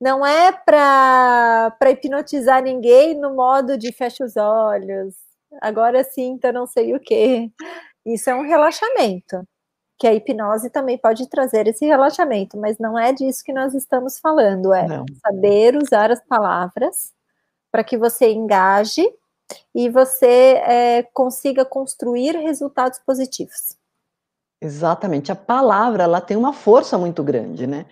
Não 0.00 0.24
é 0.24 0.52
para 0.52 1.76
hipnotizar 1.90 2.62
ninguém 2.62 3.14
no 3.18 3.34
modo 3.34 3.76
de 3.76 3.92
fecha 3.92 4.24
os 4.24 4.36
olhos, 4.36 5.14
agora 5.62 6.04
sinta 6.04 6.52
não 6.52 6.66
sei 6.66 6.94
o 6.94 7.00
quê. 7.00 7.50
Isso 8.04 8.28
é 8.28 8.34
um 8.34 8.42
relaxamento, 8.42 9.46
que 9.98 10.06
a 10.06 10.14
hipnose 10.14 10.70
também 10.70 10.98
pode 10.98 11.28
trazer 11.28 11.66
esse 11.66 11.86
relaxamento, 11.86 12.58
mas 12.58 12.78
não 12.78 12.98
é 12.98 13.12
disso 13.12 13.42
que 13.44 13.52
nós 13.52 13.74
estamos 13.74 14.18
falando, 14.18 14.72
é 14.72 14.86
não. 14.86 15.04
saber 15.24 15.76
usar 15.76 16.10
as 16.10 16.20
palavras 16.26 17.12
para 17.70 17.84
que 17.84 17.96
você 17.96 18.32
engaje 18.32 19.08
e 19.74 19.88
você 19.88 20.60
é, 20.64 21.02
consiga 21.12 21.64
construir 21.64 22.36
resultados 22.36 22.98
positivos. 22.98 23.76
Exatamente, 24.60 25.30
a 25.30 25.36
palavra 25.36 26.04
ela 26.04 26.20
tem 26.20 26.36
uma 26.36 26.52
força 26.52 26.96
muito 26.96 27.22
grande, 27.22 27.66
né? 27.66 27.86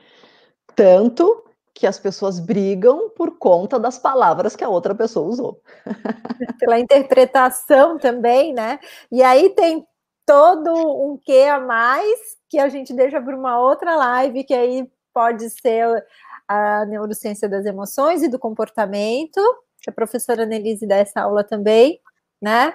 Tanto 0.75 1.45
que 1.75 1.87
as 1.87 1.99
pessoas 1.99 2.39
brigam 2.39 3.11
por 3.11 3.39
conta 3.39 3.79
das 3.79 3.99
palavras 3.99 4.55
que 4.55 4.65
a 4.65 4.69
outra 4.69 4.95
pessoa 4.95 5.29
usou. 5.29 5.61
Pela 6.59 6.79
interpretação 6.79 7.99
também, 7.99 8.53
né? 8.53 8.79
E 9.11 9.23
aí 9.23 9.51
tem 9.51 9.87
todo 10.27 10.73
um 10.73 11.19
que 11.19 11.45
a 11.45 11.61
mais 11.61 12.19
que 12.49 12.59
a 12.59 12.69
gente 12.69 12.93
deixa 12.93 13.21
para 13.21 13.37
uma 13.37 13.59
outra 13.59 13.97
live, 13.97 14.45
que 14.45 14.55
aí 14.55 14.91
pode 15.13 15.49
ser 15.51 16.05
a 16.47 16.85
neurociência 16.87 17.49
das 17.49 17.65
emoções 17.65 18.23
e 18.23 18.29
do 18.29 18.39
comportamento, 18.39 19.41
que 19.81 19.91
a 19.91 19.93
professora 19.93 20.45
Nelise 20.47 20.87
dá 20.87 20.97
essa 20.97 21.23
aula 21.23 21.43
também, 21.43 22.01
né? 22.41 22.75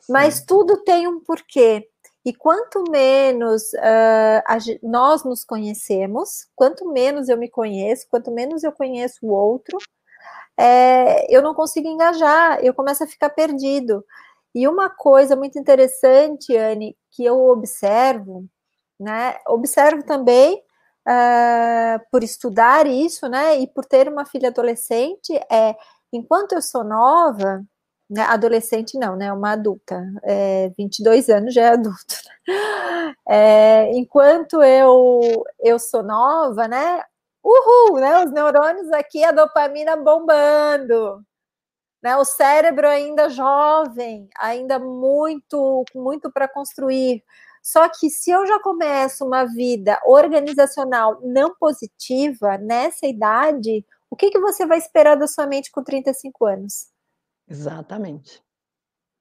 Sim. 0.00 0.12
Mas 0.12 0.42
tudo 0.44 0.82
tem 0.82 1.06
um 1.06 1.20
porquê. 1.20 1.88
E 2.24 2.32
quanto 2.32 2.84
menos 2.90 3.62
uh, 3.74 4.42
a, 4.46 4.58
nós 4.82 5.24
nos 5.24 5.44
conhecemos, 5.44 6.46
quanto 6.54 6.90
menos 6.90 7.28
eu 7.28 7.38
me 7.38 7.48
conheço, 7.48 8.06
quanto 8.10 8.30
menos 8.30 8.64
eu 8.64 8.72
conheço 8.72 9.18
o 9.22 9.30
outro, 9.30 9.78
é, 10.58 11.32
eu 11.34 11.40
não 11.40 11.54
consigo 11.54 11.86
engajar, 11.86 12.58
eu 12.64 12.74
começo 12.74 13.04
a 13.04 13.06
ficar 13.06 13.30
perdido. 13.30 14.04
E 14.54 14.66
uma 14.68 14.90
coisa 14.90 15.36
muito 15.36 15.58
interessante, 15.58 16.56
Anne, 16.56 16.96
que 17.12 17.24
eu 17.24 17.38
observo, 17.48 18.46
né? 19.00 19.36
Observo 19.48 20.04
também 20.04 20.56
uh, 21.08 22.00
por 22.10 22.22
estudar 22.24 22.86
isso, 22.86 23.28
né? 23.28 23.58
E 23.60 23.66
por 23.68 23.84
ter 23.86 24.08
uma 24.08 24.26
filha 24.26 24.48
adolescente, 24.50 25.32
é 25.50 25.76
enquanto 26.12 26.52
eu 26.54 26.62
sou 26.62 26.84
nova, 26.84 27.62
né, 28.10 28.22
adolescente 28.22 28.98
não, 28.98 29.16
né, 29.16 29.32
uma 29.32 29.52
adulta, 29.52 30.02
é, 30.24 30.70
22 30.78 31.28
anos 31.28 31.54
já 31.54 31.62
é 31.64 31.68
adulto. 31.70 32.14
É, 33.28 33.90
enquanto 33.92 34.62
eu 34.62 35.20
eu 35.60 35.78
sou 35.78 36.02
nova, 36.02 36.66
né, 36.68 37.02
uhul, 37.44 38.00
né, 38.00 38.24
os 38.24 38.32
neurônios 38.32 38.90
aqui, 38.92 39.22
a 39.24 39.32
dopamina 39.32 39.96
bombando, 39.96 41.22
né, 42.02 42.16
o 42.16 42.24
cérebro 42.24 42.86
ainda 42.86 43.28
jovem, 43.28 44.28
ainda 44.38 44.78
muito, 44.78 45.84
muito 45.94 46.30
para 46.30 46.48
construir. 46.48 47.22
Só 47.62 47.88
que 47.88 48.08
se 48.08 48.30
eu 48.30 48.46
já 48.46 48.60
começo 48.60 49.26
uma 49.26 49.44
vida 49.44 50.00
organizacional 50.06 51.20
não 51.22 51.54
positiva 51.54 52.56
nessa 52.56 53.06
idade, 53.06 53.84
o 54.10 54.16
que, 54.16 54.30
que 54.30 54.38
você 54.38 54.64
vai 54.66 54.78
esperar 54.78 55.16
da 55.16 55.26
sua 55.26 55.46
mente 55.46 55.70
com 55.70 55.82
35 55.82 56.46
anos? 56.46 56.88
Exatamente. 57.48 58.42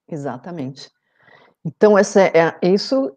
Exatamente. 0.07 0.89
Então, 1.65 1.97
essa 1.97 2.21
é, 2.21 2.31
é, 2.37 2.67
isso 2.67 3.11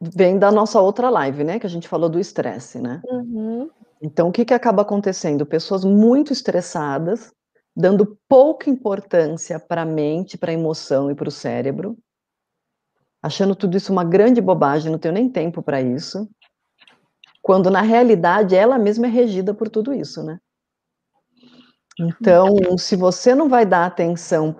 vem 0.00 0.38
da 0.38 0.52
nossa 0.52 0.80
outra 0.80 1.08
live, 1.08 1.44
né? 1.44 1.58
Que 1.58 1.66
a 1.66 1.70
gente 1.70 1.88
falou 1.88 2.08
do 2.08 2.20
estresse, 2.20 2.78
né? 2.78 3.00
Uhum. 3.06 3.70
Então, 4.02 4.28
o 4.28 4.32
que, 4.32 4.44
que 4.44 4.52
acaba 4.52 4.82
acontecendo? 4.82 5.46
Pessoas 5.46 5.84
muito 5.84 6.32
estressadas, 6.32 7.32
dando 7.76 8.18
pouca 8.26 8.70
importância 8.70 9.60
para 9.60 9.82
a 9.82 9.84
mente, 9.84 10.38
para 10.38 10.50
a 10.50 10.54
emoção 10.54 11.10
e 11.10 11.14
para 11.14 11.28
o 11.28 11.32
cérebro, 11.32 11.98
achando 13.22 13.54
tudo 13.54 13.76
isso 13.76 13.92
uma 13.92 14.04
grande 14.04 14.40
bobagem, 14.40 14.90
não 14.90 14.98
tenho 14.98 15.12
nem 15.12 15.28
tempo 15.28 15.62
para 15.62 15.82
isso, 15.82 16.26
quando 17.42 17.70
na 17.70 17.82
realidade 17.82 18.56
ela 18.56 18.78
mesma 18.78 19.06
é 19.06 19.10
regida 19.10 19.52
por 19.52 19.68
tudo 19.68 19.92
isso, 19.92 20.22
né? 20.22 20.40
Então, 21.98 22.78
se 22.78 22.96
você 22.96 23.34
não 23.34 23.48
vai 23.48 23.66
dar 23.66 23.86
atenção 23.86 24.54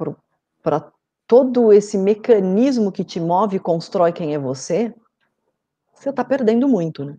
para 0.62 0.92
todo 1.26 1.72
esse 1.72 1.96
mecanismo 1.98 2.92
que 2.92 3.04
te 3.04 3.18
move 3.18 3.56
e 3.56 3.60
constrói 3.60 4.12
quem 4.12 4.34
é 4.34 4.38
você, 4.38 4.94
você 5.94 6.10
está 6.10 6.24
perdendo 6.24 6.68
muito, 6.68 7.04
né? 7.04 7.16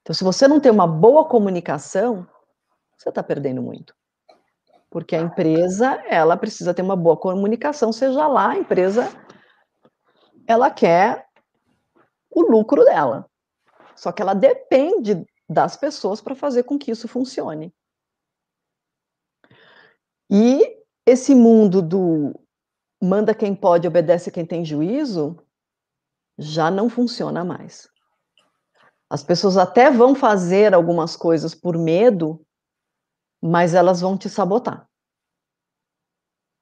Então, 0.00 0.14
se 0.14 0.24
você 0.24 0.46
não 0.48 0.60
tem 0.60 0.70
uma 0.70 0.86
boa 0.86 1.26
comunicação, 1.26 2.26
você 2.96 3.08
está 3.08 3.22
perdendo 3.22 3.62
muito. 3.62 3.94
Porque 4.94 5.16
a 5.16 5.20
empresa, 5.20 6.00
ela 6.08 6.36
precisa 6.36 6.72
ter 6.72 6.80
uma 6.80 6.94
boa 6.94 7.16
comunicação, 7.16 7.92
seja 7.92 8.28
lá 8.28 8.50
a 8.50 8.58
empresa, 8.58 9.10
ela 10.46 10.70
quer 10.70 11.26
o 12.30 12.42
lucro 12.42 12.84
dela. 12.84 13.28
Só 13.96 14.12
que 14.12 14.22
ela 14.22 14.34
depende 14.34 15.26
das 15.48 15.76
pessoas 15.76 16.20
para 16.20 16.36
fazer 16.36 16.62
com 16.62 16.78
que 16.78 16.92
isso 16.92 17.08
funcione. 17.08 17.74
E 20.30 20.62
esse 21.04 21.34
mundo 21.34 21.82
do 21.82 22.32
manda 23.02 23.34
quem 23.34 23.52
pode, 23.52 23.88
obedece 23.88 24.30
quem 24.30 24.46
tem 24.46 24.64
juízo, 24.64 25.36
já 26.38 26.70
não 26.70 26.88
funciona 26.88 27.44
mais. 27.44 27.88
As 29.10 29.24
pessoas 29.24 29.56
até 29.56 29.90
vão 29.90 30.14
fazer 30.14 30.72
algumas 30.72 31.16
coisas 31.16 31.52
por 31.52 31.76
medo, 31.76 32.43
mas 33.44 33.74
elas 33.74 34.00
vão 34.00 34.16
te 34.16 34.30
sabotar. 34.30 34.88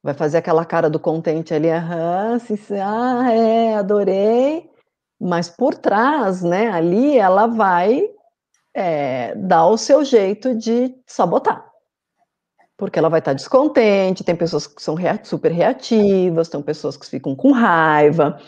Vai 0.02 0.14
fazer 0.14 0.38
aquela 0.38 0.64
cara 0.64 0.90
do 0.90 0.98
contente 0.98 1.54
ali, 1.54 1.70
aham, 1.70 2.40
sim, 2.40 2.58
ah, 2.82 3.32
é, 3.32 3.76
adorei. 3.76 4.68
Mas 5.20 5.48
por 5.48 5.76
trás, 5.76 6.42
né, 6.42 6.68
ali 6.72 7.16
ela 7.16 7.46
vai 7.46 8.10
é, 8.74 9.32
dar 9.36 9.68
o 9.68 9.78
seu 9.78 10.04
jeito 10.04 10.56
de 10.56 10.92
sabotar. 11.06 11.64
Porque 12.76 12.98
ela 12.98 13.08
vai 13.08 13.20
estar 13.20 13.32
descontente, 13.32 14.24
tem 14.24 14.34
pessoas 14.34 14.66
que 14.66 14.82
são 14.82 14.96
super 15.22 15.52
reativas, 15.52 16.48
tem 16.48 16.60
pessoas 16.60 16.96
que 16.96 17.06
ficam 17.06 17.36
com 17.36 17.52
raiva, 17.52 18.40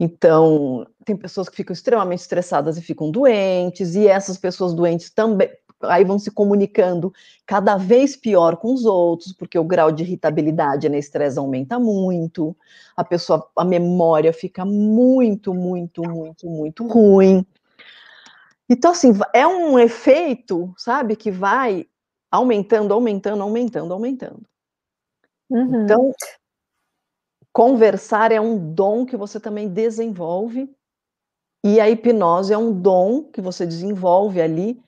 então 0.00 0.86
tem 1.04 1.14
pessoas 1.14 1.50
que 1.50 1.56
ficam 1.56 1.74
extremamente 1.74 2.20
estressadas 2.20 2.78
e 2.78 2.82
ficam 2.82 3.10
doentes, 3.10 3.94
e 3.94 4.08
essas 4.08 4.38
pessoas 4.38 4.72
doentes 4.72 5.10
também 5.10 5.50
aí 5.82 6.04
vão 6.04 6.18
se 6.18 6.30
comunicando 6.30 7.12
cada 7.46 7.76
vez 7.76 8.16
pior 8.16 8.56
com 8.56 8.72
os 8.72 8.84
outros, 8.84 9.32
porque 9.32 9.58
o 9.58 9.64
grau 9.64 9.92
de 9.92 10.02
irritabilidade 10.02 10.88
na 10.88 10.98
estresse 10.98 11.38
aumenta 11.38 11.78
muito, 11.78 12.56
a 12.96 13.04
pessoa, 13.04 13.48
a 13.56 13.64
memória 13.64 14.32
fica 14.32 14.64
muito, 14.64 15.54
muito, 15.54 16.02
muito, 16.02 16.46
muito 16.48 16.86
ruim. 16.86 17.46
Então, 18.68 18.90
assim, 18.90 19.12
é 19.32 19.46
um 19.46 19.78
efeito, 19.78 20.74
sabe, 20.76 21.16
que 21.16 21.30
vai 21.30 21.86
aumentando, 22.30 22.92
aumentando, 22.92 23.42
aumentando, 23.42 23.92
aumentando. 23.94 24.42
Uhum. 25.48 25.84
Então, 25.84 26.12
conversar 27.52 28.30
é 28.30 28.40
um 28.40 28.74
dom 28.74 29.06
que 29.06 29.16
você 29.16 29.40
também 29.40 29.68
desenvolve, 29.68 30.70
e 31.64 31.80
a 31.80 31.88
hipnose 31.88 32.52
é 32.52 32.58
um 32.58 32.72
dom 32.72 33.24
que 33.24 33.40
você 33.40 33.66
desenvolve 33.66 34.40
ali 34.40 34.80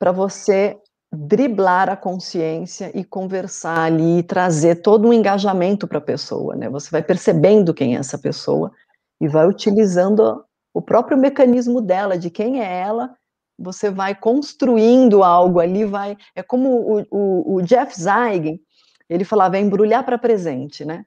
para 0.00 0.12
você 0.12 0.80
driblar 1.12 1.90
a 1.90 1.96
consciência 1.96 2.90
e 2.98 3.04
conversar 3.04 3.80
ali, 3.80 4.20
e 4.20 4.22
trazer 4.22 4.76
todo 4.76 5.06
um 5.06 5.12
engajamento 5.12 5.86
para 5.86 5.98
a 5.98 6.00
pessoa, 6.00 6.56
né? 6.56 6.70
Você 6.70 6.90
vai 6.90 7.02
percebendo 7.02 7.74
quem 7.74 7.94
é 7.94 7.98
essa 7.98 8.18
pessoa 8.18 8.72
e 9.20 9.28
vai 9.28 9.46
utilizando 9.46 10.42
o 10.72 10.80
próprio 10.80 11.18
mecanismo 11.18 11.82
dela, 11.82 12.16
de 12.16 12.30
quem 12.30 12.62
é 12.62 12.80
ela, 12.80 13.14
você 13.58 13.90
vai 13.90 14.14
construindo 14.14 15.22
algo 15.22 15.60
ali, 15.60 15.84
vai. 15.84 16.16
É 16.34 16.42
como 16.42 16.70
o, 16.70 17.06
o, 17.10 17.54
o 17.56 17.62
Jeff 17.62 18.00
Zeig, 18.00 18.58
ele 19.06 19.24
falava, 19.24 19.58
é 19.58 19.60
embrulhar 19.60 20.02
para 20.02 20.16
presente, 20.16 20.82
né? 20.82 21.04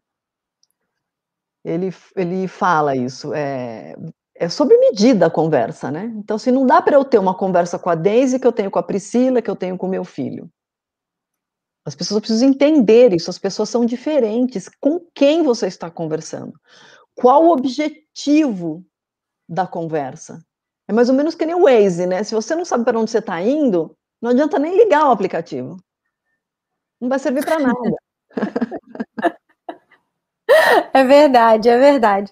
Ele, 1.66 1.92
ele 2.16 2.48
fala 2.48 2.96
isso. 2.96 3.34
É, 3.34 3.96
é 4.36 4.50
sob 4.50 4.76
medida 4.78 5.28
a 5.28 5.32
conversa, 5.32 5.92
né? 5.92 6.12
Então, 6.18 6.38
se 6.38 6.52
não 6.52 6.66
dá 6.66 6.82
para 6.82 6.96
eu 6.96 7.06
ter 7.06 7.20
uma 7.20 7.36
conversa 7.36 7.78
com 7.78 7.90
a 7.90 7.96
Daisy 7.96 8.40
que 8.40 8.48
eu 8.48 8.52
tenho 8.52 8.72
com 8.72 8.80
a 8.80 8.84
Priscila, 8.84 9.42
que 9.42 9.50
eu 9.50 9.56
tenho 9.56 9.78
com 9.78 9.88
meu 9.88 10.04
filho. 10.04 10.50
As 11.86 11.96
pessoas 11.96 12.22
precisam 12.22 12.50
entender 12.50 13.14
isso, 13.14 13.30
as 13.30 13.38
pessoas 13.38 13.70
são 13.70 13.86
diferentes. 13.86 14.70
Com 14.80 15.00
quem 15.14 15.44
você 15.44 15.68
está 15.68 15.92
conversando? 15.92 16.54
Qual 17.14 17.46
o 17.46 17.52
objetivo 17.52 18.84
da 19.48 19.68
conversa? 19.68 20.44
É 20.88 20.94
mais 20.94 21.10
ou 21.10 21.16
menos 21.16 21.36
que 21.36 21.46
nem 21.46 21.56
o 21.56 21.64
Waze, 21.64 22.08
né? 22.08 22.24
Se 22.24 22.34
você 22.34 22.56
não 22.56 22.66
sabe 22.66 22.86
para 22.86 23.00
onde 23.00 23.12
você 23.12 23.20
está 23.20 23.42
indo, 23.42 23.96
não 24.22 24.32
adianta 24.32 24.58
nem 24.58 24.78
ligar 24.78 25.08
o 25.08 25.12
aplicativo. 25.12 25.78
Não 27.00 27.10
vai 27.10 27.20
servir 27.20 27.46
para 27.46 27.60
nada. 27.60 27.96
É 30.94 31.04
verdade, 31.04 31.68
é 31.68 31.78
verdade. 31.78 32.32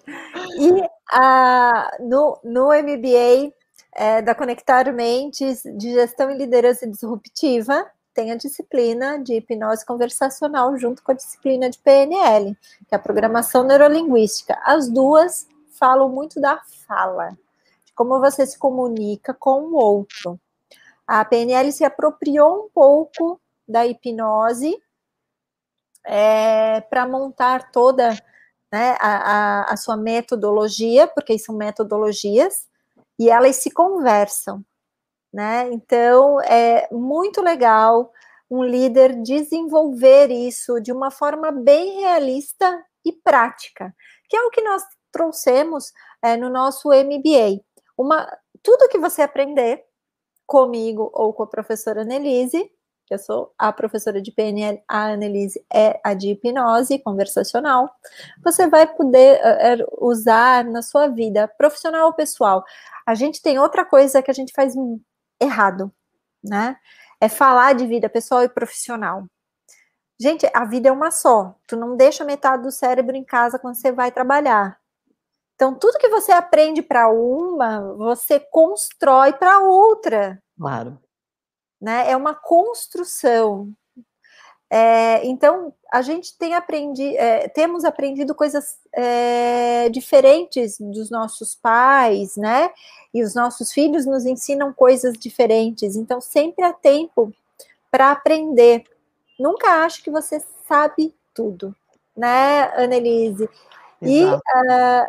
E 0.58 0.88
a, 1.12 1.94
no, 2.00 2.40
no 2.42 2.68
MBA 2.68 3.52
é, 3.94 4.22
da 4.22 4.34
Conectar 4.34 4.90
Mentes 4.92 5.62
de 5.76 5.92
Gestão 5.92 6.30
e 6.30 6.38
Liderança 6.38 6.88
Disruptiva, 6.88 7.86
tem 8.14 8.30
a 8.30 8.36
disciplina 8.36 9.18
de 9.18 9.34
hipnose 9.34 9.84
conversacional 9.84 10.76
junto 10.78 11.02
com 11.02 11.12
a 11.12 11.14
disciplina 11.14 11.68
de 11.68 11.78
PNL, 11.78 12.56
que 12.88 12.94
é 12.94 12.96
a 12.96 12.98
programação 12.98 13.62
neurolinguística. 13.62 14.58
As 14.64 14.88
duas 14.88 15.46
falam 15.78 16.08
muito 16.08 16.40
da 16.40 16.60
fala, 16.86 17.36
de 17.84 17.92
como 17.94 18.18
você 18.18 18.46
se 18.46 18.58
comunica 18.58 19.34
com 19.34 19.64
o 19.64 19.74
outro. 19.74 20.40
A 21.06 21.24
PNL 21.24 21.70
se 21.72 21.84
apropriou 21.84 22.66
um 22.66 22.68
pouco 22.70 23.38
da 23.68 23.86
hipnose 23.86 24.82
é, 26.04 26.80
para 26.82 27.06
montar 27.06 27.70
toda 27.70 28.16
né, 28.72 28.96
a, 29.00 29.10
a, 29.10 29.72
a 29.72 29.76
sua 29.76 29.96
metodologia, 29.96 31.06
porque 31.06 31.38
são 31.38 31.54
metodologias, 31.54 32.66
e 33.18 33.28
elas 33.28 33.56
se 33.56 33.70
conversam, 33.70 34.64
né? 35.32 35.70
Então 35.72 36.40
é 36.40 36.88
muito 36.90 37.42
legal 37.42 38.10
um 38.50 38.64
líder 38.64 39.22
desenvolver 39.22 40.30
isso 40.30 40.80
de 40.80 40.92
uma 40.92 41.10
forma 41.10 41.50
bem 41.50 42.00
realista 42.00 42.84
e 43.04 43.12
prática, 43.12 43.94
que 44.28 44.36
é 44.36 44.42
o 44.42 44.50
que 44.50 44.62
nós 44.62 44.82
trouxemos 45.10 45.92
é, 46.22 46.36
no 46.36 46.48
nosso 46.50 46.88
MBA. 46.88 47.62
Uma, 47.96 48.26
tudo 48.62 48.88
que 48.88 48.98
você 48.98 49.22
aprender 49.22 49.84
comigo 50.46 51.10
ou 51.14 51.32
com 51.32 51.42
a 51.42 51.46
professora 51.46 52.04
Nelise, 52.04 52.70
eu 53.12 53.18
sou 53.18 53.52
a 53.58 53.72
professora 53.72 54.20
de 54.20 54.32
PNL, 54.32 54.82
a 54.88 55.12
Annelise 55.12 55.64
é 55.72 56.00
a 56.04 56.14
de 56.14 56.30
hipnose 56.30 56.98
conversacional, 56.98 57.90
você 58.42 58.66
vai 58.66 58.86
poder 58.86 59.40
uh, 59.40 60.06
usar 60.06 60.64
na 60.64 60.82
sua 60.82 61.08
vida 61.08 61.46
profissional 61.58 62.06
ou 62.06 62.12
pessoal. 62.12 62.64
A 63.06 63.14
gente 63.14 63.42
tem 63.42 63.58
outra 63.58 63.84
coisa 63.84 64.22
que 64.22 64.30
a 64.30 64.34
gente 64.34 64.52
faz 64.54 64.74
errado, 65.40 65.92
né? 66.42 66.76
É 67.20 67.28
falar 67.28 67.74
de 67.74 67.86
vida 67.86 68.08
pessoal 68.08 68.42
e 68.42 68.48
profissional. 68.48 69.26
Gente, 70.20 70.48
a 70.54 70.64
vida 70.64 70.88
é 70.88 70.92
uma 70.92 71.10
só. 71.10 71.54
Tu 71.66 71.76
não 71.76 71.96
deixa 71.96 72.24
metade 72.24 72.62
do 72.62 72.70
cérebro 72.70 73.16
em 73.16 73.24
casa 73.24 73.58
quando 73.58 73.74
você 73.76 73.92
vai 73.92 74.10
trabalhar. 74.10 74.78
Então, 75.54 75.74
tudo 75.74 75.98
que 75.98 76.08
você 76.08 76.32
aprende 76.32 76.82
para 76.82 77.08
uma, 77.08 77.94
você 77.94 78.40
constrói 78.40 79.32
para 79.32 79.60
outra. 79.60 80.42
Claro 80.58 80.98
né? 81.82 82.08
É 82.08 82.16
uma 82.16 82.32
construção. 82.32 83.68
É, 84.70 85.26
então, 85.26 85.74
a 85.92 86.00
gente 86.00 86.38
tem 86.38 86.54
aprendido, 86.54 87.14
é, 87.18 87.48
temos 87.48 87.84
aprendido 87.84 88.34
coisas 88.34 88.78
é, 88.94 89.90
diferentes 89.90 90.78
dos 90.78 91.10
nossos 91.10 91.54
pais, 91.54 92.36
né? 92.36 92.70
E 93.12 93.22
os 93.22 93.34
nossos 93.34 93.72
filhos 93.72 94.06
nos 94.06 94.24
ensinam 94.24 94.72
coisas 94.72 95.14
diferentes. 95.18 95.96
Então, 95.96 96.20
sempre 96.20 96.64
há 96.64 96.72
tempo 96.72 97.34
para 97.90 98.12
aprender. 98.12 98.84
Nunca 99.38 99.84
acho 99.84 100.02
que 100.02 100.10
você 100.10 100.42
sabe 100.66 101.14
tudo, 101.34 101.74
né, 102.16 102.72
Annelise? 102.76 103.48
E 104.00 104.24
uh, 104.24 104.40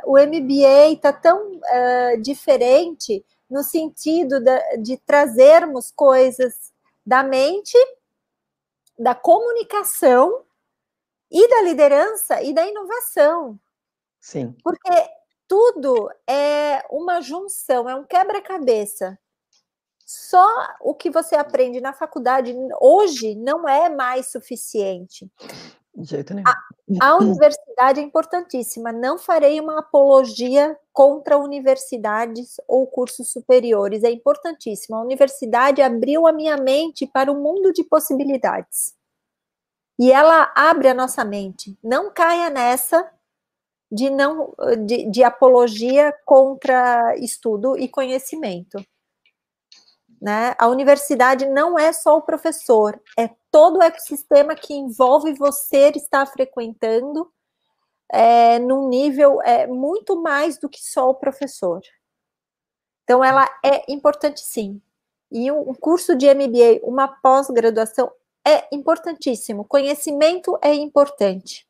o 0.06 0.18
MBA 0.20 0.94
está 0.94 1.14
tão 1.14 1.54
uh, 1.54 2.22
diferente 2.22 3.24
no 3.54 3.63
sentido 3.63 4.39
de, 4.39 4.78
de 4.78 4.98
trazermos 4.98 5.92
coisas 5.92 6.74
da 7.06 7.22
mente, 7.22 7.78
da 8.98 9.13
comunicação 9.13 10.44
e 11.30 11.48
da 11.48 11.62
liderança 11.62 12.42
e 12.42 12.52
da 12.52 12.68
inovação. 12.68 13.60
Sim. 14.20 14.56
Porque 14.63 14.89
tudo 15.48 16.10
é 16.28 16.84
uma 16.89 17.22
junção, 17.22 17.88
é 17.88 17.94
um 17.94 18.04
quebra-cabeça. 18.04 19.20
Só 20.04 20.48
o 20.82 20.96
que 20.96 21.12
você 21.12 21.36
aprende 21.36 21.80
na 21.80 21.94
faculdade 21.94 22.56
hoje 22.82 23.36
não 23.36 23.70
é 23.70 23.88
mais 23.88 24.32
suficiente. 24.32 25.32
De 25.95 26.10
jeito 26.10 26.34
nenhum. 26.34 26.47
A, 27.01 27.08
a 27.08 27.17
universidade 27.21 27.99
é 27.99 28.03
importantíssima. 28.03 28.91
Não 28.91 29.17
farei 29.17 29.60
uma 29.60 29.79
apologia 29.79 30.77
contra 30.91 31.38
universidades 31.38 32.56
ou 32.67 32.88
cursos 32.88 33.32
superiores. 33.32 34.03
É 34.03 34.10
importantíssimo. 34.10 34.95
A 34.95 35.01
universidade 35.01 35.82
abriu 35.82 36.25
a 36.25 36.32
minha 36.32 36.58
mente 36.58 37.06
para 37.06 37.32
o 37.32 37.36
um 37.36 37.41
mundo 37.41 37.71
de 37.71 37.84
possibilidades. 37.84 38.95
E 39.99 40.12
ela 40.12 40.51
abre 40.56 40.88
a 40.88 40.93
nossa 40.93 41.23
mente. 41.23 41.77
Não 41.84 42.12
caia 42.12 42.49
nessa 42.49 43.10
de 43.91 44.10
não 44.10 44.56
de, 44.88 45.08
de 45.12 45.23
apologia 45.23 46.12
contra 46.25 47.15
estudo 47.17 47.77
e 47.77 47.88
conhecimento. 47.88 48.84
Né? 50.19 50.56
A 50.58 50.67
universidade 50.67 51.45
não 51.45 51.77
é 51.77 51.93
só 51.93 52.17
o 52.17 52.21
professor, 52.21 52.99
é 53.17 53.29
todo 53.54 53.78
o 53.78 53.84
ecossistema 53.84 54.56
que 54.56 54.74
envolve 54.74 55.32
você 55.34 55.92
estar 55.96 56.26
frequentando 56.26 57.32
é, 58.12 58.58
num 58.58 58.89
nível 58.89 59.39
é, 59.44 59.68
muito 59.68 60.20
mais 60.20 60.58
do 60.58 60.68
que 60.68 60.84
só 60.84 61.12
o 61.12 61.16
professor. 61.16 61.80
Então, 63.04 63.24
ela 63.24 63.48
é 63.63 63.92
importante 63.94 64.42
sim. 64.42 64.82
E 65.32 65.52
um 65.52 65.76
curso 65.76 66.16
de 66.16 66.26
MBA, 66.34 66.80
uma 66.82 67.08
pós-graduação, 67.08 68.12
é 68.44 68.68
importantíssimo. 68.76 69.66
Conhecimento 69.66 70.58
é 70.60 70.74
importante. 70.74 71.68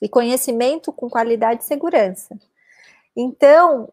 E 0.00 0.08
conhecimento 0.08 0.92
com 0.92 1.10
qualidade 1.10 1.64
e 1.64 1.66
segurança. 1.66 2.38
Então, 3.16 3.92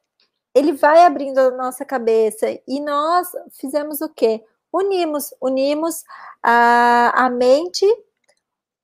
ele 0.54 0.74
vai 0.74 1.04
abrindo 1.04 1.40
a 1.40 1.50
nossa 1.50 1.84
cabeça 1.84 2.60
e 2.68 2.80
nós 2.80 3.28
fizemos 3.54 4.02
o 4.02 4.10
quê? 4.10 4.46
Unimos, 4.74 5.34
unimos 5.42 6.04
a, 6.42 7.26
a 7.26 7.30
mente, 7.30 7.86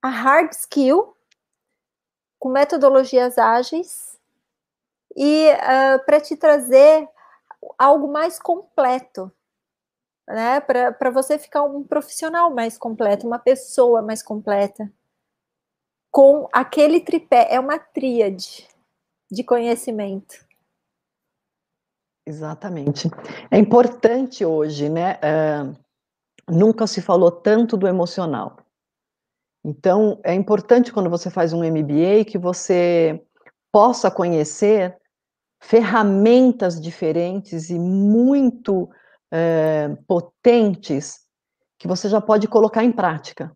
a 0.02 0.10
hard 0.10 0.52
skill, 0.54 1.16
com 2.40 2.50
metodologias 2.50 3.38
ágeis 3.38 4.20
e 5.16 5.50
uh, 5.52 6.06
para 6.06 6.22
te 6.22 6.36
trazer 6.36 7.08
algo 7.78 8.08
mais 8.08 8.38
completo, 8.38 9.32
né? 10.28 10.60
Para 10.60 11.10
você 11.10 11.40
ficar 11.40 11.64
um 11.64 11.84
profissional 11.84 12.54
mais 12.54 12.78
completo, 12.78 13.26
uma 13.26 13.40
pessoa 13.40 14.02
mais 14.02 14.22
completa, 14.22 14.92
com 16.12 16.48
aquele 16.52 17.00
tripé, 17.00 17.48
é 17.50 17.60
uma 17.60 17.80
tríade 17.80 18.68
de 19.30 19.44
conhecimento. 19.44 20.47
Exatamente. 22.28 23.10
É 23.50 23.58
importante 23.58 24.44
hoje, 24.44 24.90
né? 24.90 25.14
Uh, 25.14 25.74
nunca 26.54 26.86
se 26.86 27.02
falou 27.02 27.32
tanto 27.32 27.78
do 27.78 27.88
emocional. 27.88 28.58
Então, 29.64 30.20
é 30.26 30.34
importante 30.34 30.92
quando 30.92 31.10
você 31.10 31.30
faz 31.30 31.54
um 31.54 31.64
MBA 31.64 32.26
que 32.28 32.38
você 32.38 33.26
possa 33.72 34.12
conhecer 34.12 34.98
ferramentas 35.62 36.82
diferentes 36.82 37.70
e 37.70 37.80
muito 37.80 38.90
é, 39.32 39.96
potentes 40.06 41.22
que 41.80 41.88
você 41.88 42.10
já 42.10 42.20
pode 42.20 42.46
colocar 42.48 42.84
em 42.84 42.92
prática. 42.92 43.56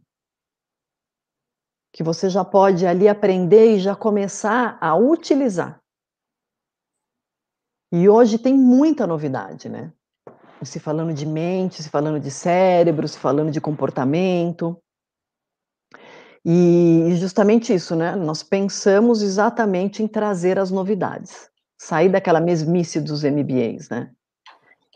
Que 1.91 2.03
você 2.03 2.29
já 2.29 2.45
pode 2.45 2.87
ali 2.87 3.09
aprender 3.09 3.75
e 3.75 3.79
já 3.79 3.95
começar 3.97 4.77
a 4.79 4.95
utilizar. 4.95 5.80
E 7.91 8.07
hoje 8.07 8.37
tem 8.37 8.53
muita 8.53 9.05
novidade, 9.05 9.67
né? 9.67 9.91
Se 10.63 10.79
falando 10.79 11.13
de 11.13 11.25
mente, 11.25 11.83
se 11.83 11.89
falando 11.89 12.19
de 12.19 12.31
cérebro, 12.31 13.07
se 13.07 13.17
falando 13.17 13.51
de 13.51 13.59
comportamento. 13.59 14.77
E 16.45 17.15
justamente 17.17 17.73
isso, 17.73 17.95
né? 17.95 18.15
Nós 18.15 18.43
pensamos 18.43 19.21
exatamente 19.21 20.01
em 20.01 20.07
trazer 20.07 20.57
as 20.57 20.71
novidades, 20.71 21.49
sair 21.77 22.09
daquela 22.09 22.39
mesmice 22.39 23.01
dos 23.01 23.23
MBAs, 23.23 23.89
né? 23.89 24.11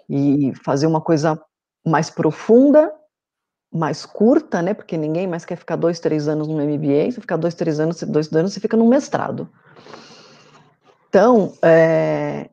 E 0.10 0.54
fazer 0.64 0.88
uma 0.88 1.02
coisa 1.02 1.40
mais 1.86 2.10
profunda, 2.10 2.92
mais 3.74 4.06
curta, 4.06 4.62
né? 4.62 4.74
Porque 4.74 4.96
ninguém 4.96 5.28
mais 5.28 5.44
quer 5.44 5.58
ficar 5.58 5.76
dois, 5.76 6.00
três 6.00 6.28
anos 6.28 6.48
no 6.48 6.62
MBA. 6.62 7.12
Se 7.12 7.20
ficar 7.22 7.38
dois, 7.38 7.54
três 7.54 7.80
anos, 7.80 8.02
dois 8.04 8.32
anos, 8.32 8.54
você 8.54 8.60
fica 8.60 8.78
no 8.78 8.88
mestrado. 8.88 9.50
Então, 11.10 11.54
é, 11.62 12.50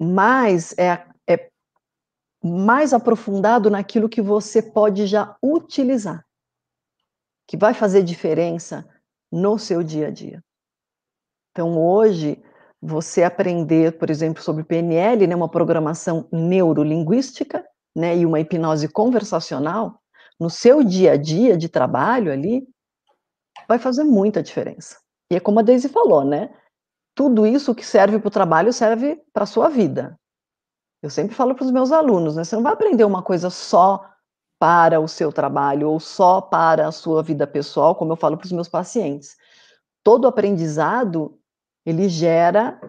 mais 0.00 0.76
é, 0.78 1.04
é 1.28 1.50
mais 2.42 2.92
aprofundado 2.92 3.70
naquilo 3.70 4.08
que 4.08 4.20
você 4.20 4.62
pode 4.62 5.06
já 5.06 5.36
utilizar 5.42 6.24
que 7.46 7.56
vai 7.56 7.74
fazer 7.74 8.02
diferença 8.02 8.88
no 9.30 9.58
seu 9.58 9.82
dia 9.82 10.08
a 10.08 10.10
dia. 10.10 10.42
Então, 11.50 11.78
hoje, 11.78 12.42
você 12.80 13.22
aprender, 13.22 13.96
por 13.98 14.10
exemplo, 14.10 14.42
sobre 14.42 14.64
PNL, 14.64 15.26
né, 15.26 15.36
uma 15.36 15.48
programação 15.48 16.28
neurolinguística, 16.32 17.64
né, 17.94 18.16
e 18.16 18.26
uma 18.26 18.40
hipnose 18.40 18.88
conversacional, 18.88 20.00
no 20.38 20.50
seu 20.50 20.82
dia 20.82 21.12
a 21.12 21.16
dia 21.16 21.56
de 21.56 21.68
trabalho 21.68 22.32
ali, 22.32 22.66
vai 23.68 23.78
fazer 23.78 24.04
muita 24.04 24.42
diferença. 24.42 24.98
E 25.30 25.36
é 25.36 25.40
como 25.40 25.60
a 25.60 25.62
Daisy 25.62 25.88
falou, 25.88 26.24
né? 26.24 26.52
Tudo 27.14 27.46
isso 27.46 27.74
que 27.74 27.84
serve 27.84 28.18
para 28.18 28.28
o 28.28 28.30
trabalho 28.30 28.72
serve 28.72 29.22
para 29.32 29.44
a 29.44 29.46
sua 29.46 29.68
vida. 29.68 30.18
Eu 31.02 31.10
sempre 31.10 31.34
falo 31.34 31.54
para 31.54 31.64
os 31.64 31.70
meus 31.70 31.92
alunos, 31.92 32.34
né? 32.34 32.44
Você 32.44 32.56
não 32.56 32.62
vai 32.62 32.72
aprender 32.72 33.04
uma 33.04 33.22
coisa 33.22 33.50
só 33.50 34.10
para 34.58 35.00
o 35.00 35.06
seu 35.06 35.32
trabalho 35.32 35.90
ou 35.90 36.00
só 36.00 36.40
para 36.40 36.88
a 36.88 36.92
sua 36.92 37.22
vida 37.22 37.46
pessoal, 37.46 37.94
como 37.94 38.12
eu 38.12 38.16
falo 38.16 38.36
para 38.36 38.46
os 38.46 38.52
meus 38.52 38.68
pacientes. 38.68 39.36
Todo 40.02 40.26
aprendizado, 40.26 41.38
ele 41.84 42.08
gera 42.08 42.80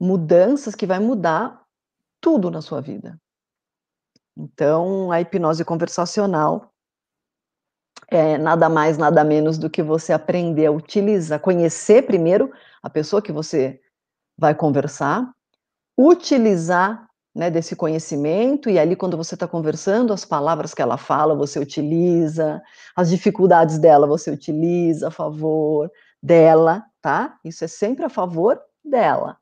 mudanças 0.00 0.74
que 0.74 0.86
vai 0.86 0.98
mudar 0.98 1.64
tudo 2.20 2.50
na 2.50 2.60
sua 2.60 2.80
vida. 2.80 3.18
Então, 4.36 5.10
a 5.10 5.20
hipnose 5.20 5.64
conversacional 5.64 6.72
é 8.08 8.38
nada 8.38 8.68
mais, 8.68 8.96
nada 8.96 9.24
menos 9.24 9.58
do 9.58 9.68
que 9.68 9.82
você 9.82 10.12
aprender 10.12 10.66
a 10.66 10.72
utilizar, 10.72 11.40
conhecer 11.40 12.02
primeiro 12.06 12.52
a 12.82 12.88
pessoa 12.88 13.20
que 13.20 13.32
você 13.32 13.80
vai 14.38 14.54
conversar, 14.54 15.28
utilizar 15.98 17.06
né, 17.34 17.50
desse 17.50 17.76
conhecimento, 17.76 18.70
e 18.70 18.78
ali, 18.78 18.96
quando 18.96 19.14
você 19.14 19.34
está 19.34 19.46
conversando, 19.46 20.12
as 20.12 20.24
palavras 20.24 20.72
que 20.72 20.80
ela 20.80 20.96
fala, 20.96 21.34
você 21.34 21.58
utiliza, 21.58 22.62
as 22.94 23.10
dificuldades 23.10 23.78
dela, 23.78 24.06
você 24.06 24.30
utiliza 24.30 25.08
a 25.08 25.10
favor 25.10 25.90
dela, 26.22 26.82
tá? 27.02 27.38
Isso 27.44 27.62
é 27.62 27.68
sempre 27.68 28.06
a 28.06 28.08
favor 28.08 28.58
dela. 28.82 29.36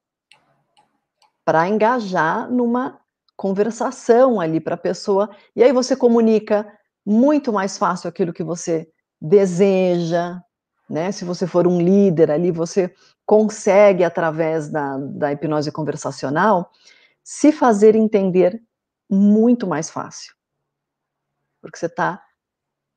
Para 1.45 1.69
engajar 1.69 2.51
numa 2.51 2.99
conversação 3.37 4.41
ali 4.41 4.59
para 4.59 4.75
a 4.75 4.79
pessoa, 4.79 5.31
e 5.55 5.63
aí 5.63 5.73
você 5.73 5.95
comunica 5.95 6.67
muito 7.05 7.53
mais 7.53 7.77
fácil 7.79 8.09
aquilo 8.09 8.33
que 8.33 8.43
você 8.43 8.89
deseja, 9.21 10.41
né? 10.89 11.13
Se 11.13 11.25
você 11.25 11.47
for 11.47 11.67
um 11.67 11.81
líder 11.81 12.31
ali, 12.31 12.51
você 12.51 12.95
consegue, 13.27 14.05
através 14.05 14.71
da, 14.71 14.99
da 14.99 15.33
hipnose 15.33 15.73
conversacional, 15.73 16.71
se 17.23 17.53
fazer 17.53 17.95
entender 17.95 18.63
muito 19.11 19.67
mais 19.67 19.91
fácil. 19.91 20.35
Porque 21.61 21.79
você 21.79 21.87
está, 21.87 22.23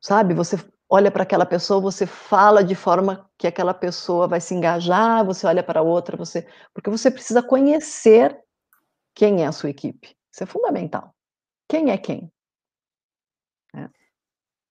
sabe, 0.00 0.34
você 0.34 0.56
olha 0.88 1.10
para 1.10 1.22
aquela 1.22 1.46
pessoa, 1.46 1.80
você 1.80 2.06
fala 2.06 2.62
de 2.64 2.74
forma 2.74 3.28
que 3.38 3.46
aquela 3.46 3.74
pessoa 3.74 4.26
vai 4.28 4.40
se 4.40 4.54
engajar, 4.54 5.24
você 5.24 5.46
olha 5.46 5.62
para 5.62 5.82
outra, 5.82 6.16
você, 6.16 6.46
porque 6.72 6.90
você 6.90 7.10
precisa 7.10 7.42
conhecer 7.42 8.38
quem 9.14 9.42
é 9.42 9.46
a 9.46 9.52
sua 9.52 9.70
equipe. 9.70 10.16
Isso 10.32 10.42
é 10.44 10.46
fundamental. 10.46 11.14
Quem 11.68 11.90
é 11.90 11.98
quem? 11.98 12.30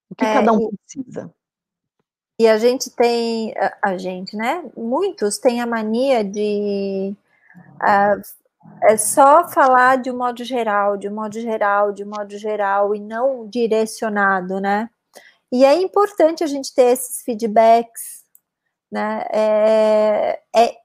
O 0.10 0.16
que 0.16 0.26
é, 0.26 0.34
cada 0.34 0.54
um 0.54 0.70
e, 0.70 0.78
precisa. 0.78 1.34
E 2.40 2.48
a 2.48 2.58
gente 2.58 2.90
tem, 2.92 3.54
a, 3.58 3.78
a, 3.92 3.98
gente, 3.98 4.36
né? 4.36 4.64
Muitos 4.76 5.38
têm 5.38 5.62
a 5.62 5.66
mania 5.66 6.24
de 6.24 7.16
uh, 7.76 8.22
é 8.84 8.98
só 8.98 9.48
falar 9.48 9.98
de 9.98 10.12
um 10.12 10.18
modo 10.18 10.44
geral, 10.44 10.98
de 10.98 11.10
um 11.10 11.16
modo 11.16 11.40
geral, 11.40 11.92
de 11.92 12.04
um 12.04 12.10
modo 12.10 12.38
geral 12.38 12.96
e 12.96 13.00
não 13.00 13.48
direcionado, 13.48 14.60
né? 14.60 14.90
E 15.52 15.66
é 15.66 15.74
importante 15.82 16.44
a 16.44 16.48
gente 16.48 16.74
ter 16.74 16.94
esses 16.94 17.22
feedbacks, 17.24 18.24
né? 18.92 19.26
É, 19.32 20.42
é 20.56 20.78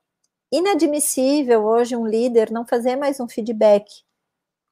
inadmissível 0.51 1.65
hoje 1.65 1.97
um 1.97 2.07
líder 2.07 2.51
não 2.51 2.67
fazer 2.67 2.97
mais 2.97 3.19
um 3.21 3.29
feedback 3.29 3.87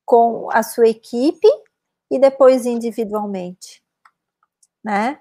com 0.04 0.48
a 0.52 0.62
sua 0.62 0.88
equipe 0.88 1.48
e 2.10 2.18
depois 2.18 2.66
individualmente, 2.66 3.82
né? 4.82 5.18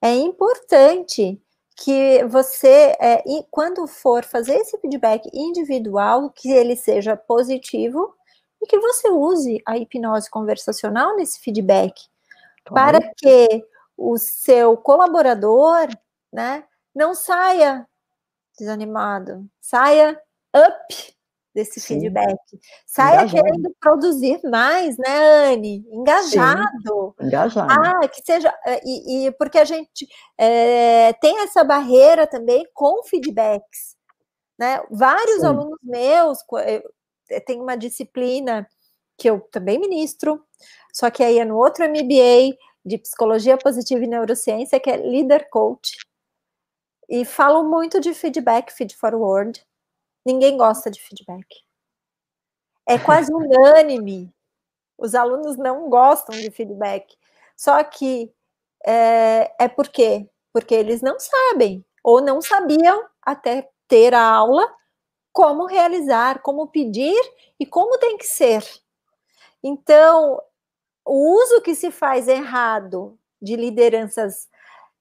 É 0.00 0.14
importante 0.14 1.40
que 1.76 2.24
você, 2.24 2.96
é, 3.00 3.22
quando 3.50 3.86
for 3.86 4.24
fazer 4.24 4.54
esse 4.56 4.78
feedback 4.78 5.28
individual, 5.32 6.30
que 6.30 6.50
ele 6.50 6.76
seja 6.76 7.16
positivo 7.16 8.14
e 8.60 8.66
que 8.66 8.78
você 8.78 9.08
use 9.08 9.60
a 9.66 9.76
hipnose 9.76 10.30
conversacional 10.30 11.16
nesse 11.16 11.40
feedback, 11.40 12.08
claro. 12.64 12.98
para 13.00 13.14
que 13.14 13.64
o 13.96 14.16
seu 14.18 14.76
colaborador, 14.76 15.88
né, 16.32 16.64
não 16.94 17.14
saia 17.14 17.86
desanimado, 18.58 19.46
saia 19.60 20.20
up 20.54 21.16
desse 21.54 21.80
Sim. 21.80 22.00
feedback. 22.00 22.38
Saia 22.86 23.22
Engajado. 23.22 23.44
querendo 23.44 23.76
produzir 23.78 24.40
mais, 24.44 24.96
né, 24.96 25.52
Anne? 25.52 25.84
Engajado. 25.90 27.14
Sim. 27.18 27.26
Engajado. 27.26 27.72
Ah, 27.72 28.08
que 28.08 28.22
seja. 28.24 28.54
Eh, 28.64 28.80
e, 28.84 29.26
e 29.26 29.32
porque 29.32 29.58
a 29.58 29.64
gente 29.64 30.06
é, 30.38 31.12
tem 31.14 31.40
essa 31.42 31.62
barreira 31.62 32.26
também 32.26 32.66
com 32.74 33.02
feedbacks. 33.04 33.96
Né? 34.58 34.82
Vários 34.90 35.40
Sim. 35.40 35.46
alunos 35.46 35.78
meus 35.82 36.38
tem 37.46 37.60
uma 37.60 37.76
disciplina 37.76 38.68
que 39.16 39.28
eu 39.28 39.40
também 39.40 39.78
ministro, 39.78 40.44
só 40.92 41.10
que 41.10 41.22
aí 41.22 41.38
é 41.38 41.44
no 41.44 41.56
outro 41.56 41.88
MBA 41.88 42.56
de 42.84 42.98
psicologia 42.98 43.56
positiva 43.56 44.02
e 44.04 44.08
neurociência, 44.08 44.80
que 44.80 44.90
é 44.90 44.96
Leader 44.96 45.48
Coach. 45.48 45.96
E 47.08 47.24
falo 47.24 47.62
muito 47.68 48.00
de 48.00 48.14
feedback, 48.14 48.72
feed 48.72 48.96
forward, 48.96 49.64
ninguém 50.24 50.56
gosta 50.56 50.90
de 50.90 51.00
feedback. 51.00 51.46
É 52.86 52.98
quase 52.98 53.32
unânime. 53.34 54.32
Os 54.98 55.14
alunos 55.14 55.56
não 55.56 55.88
gostam 55.90 56.36
de 56.36 56.50
feedback. 56.50 57.16
Só 57.56 57.82
que 57.84 58.32
é, 58.86 59.52
é 59.58 59.68
por 59.68 59.88
quê? 59.88 60.28
Porque 60.52 60.74
eles 60.74 61.02
não 61.02 61.18
sabem, 61.18 61.84
ou 62.04 62.20
não 62.20 62.40
sabiam 62.42 63.04
até 63.22 63.70
ter 63.88 64.14
a 64.14 64.22
aula 64.24 64.68
como 65.32 65.66
realizar, 65.66 66.42
como 66.42 66.68
pedir 66.68 67.20
e 67.58 67.66
como 67.66 67.98
tem 67.98 68.18
que 68.18 68.26
ser. 68.26 68.64
Então, 69.62 70.40
o 71.04 71.36
uso 71.42 71.62
que 71.62 71.74
se 71.74 71.90
faz 71.90 72.28
errado 72.28 73.18
de 73.40 73.56
lideranças 73.56 74.48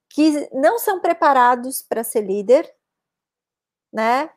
que 0.09 0.49
não 0.53 0.79
são 0.79 0.99
preparados 0.99 1.81
para 1.81 2.03
ser 2.03 2.21
líder, 2.21 2.73
né? 3.91 4.29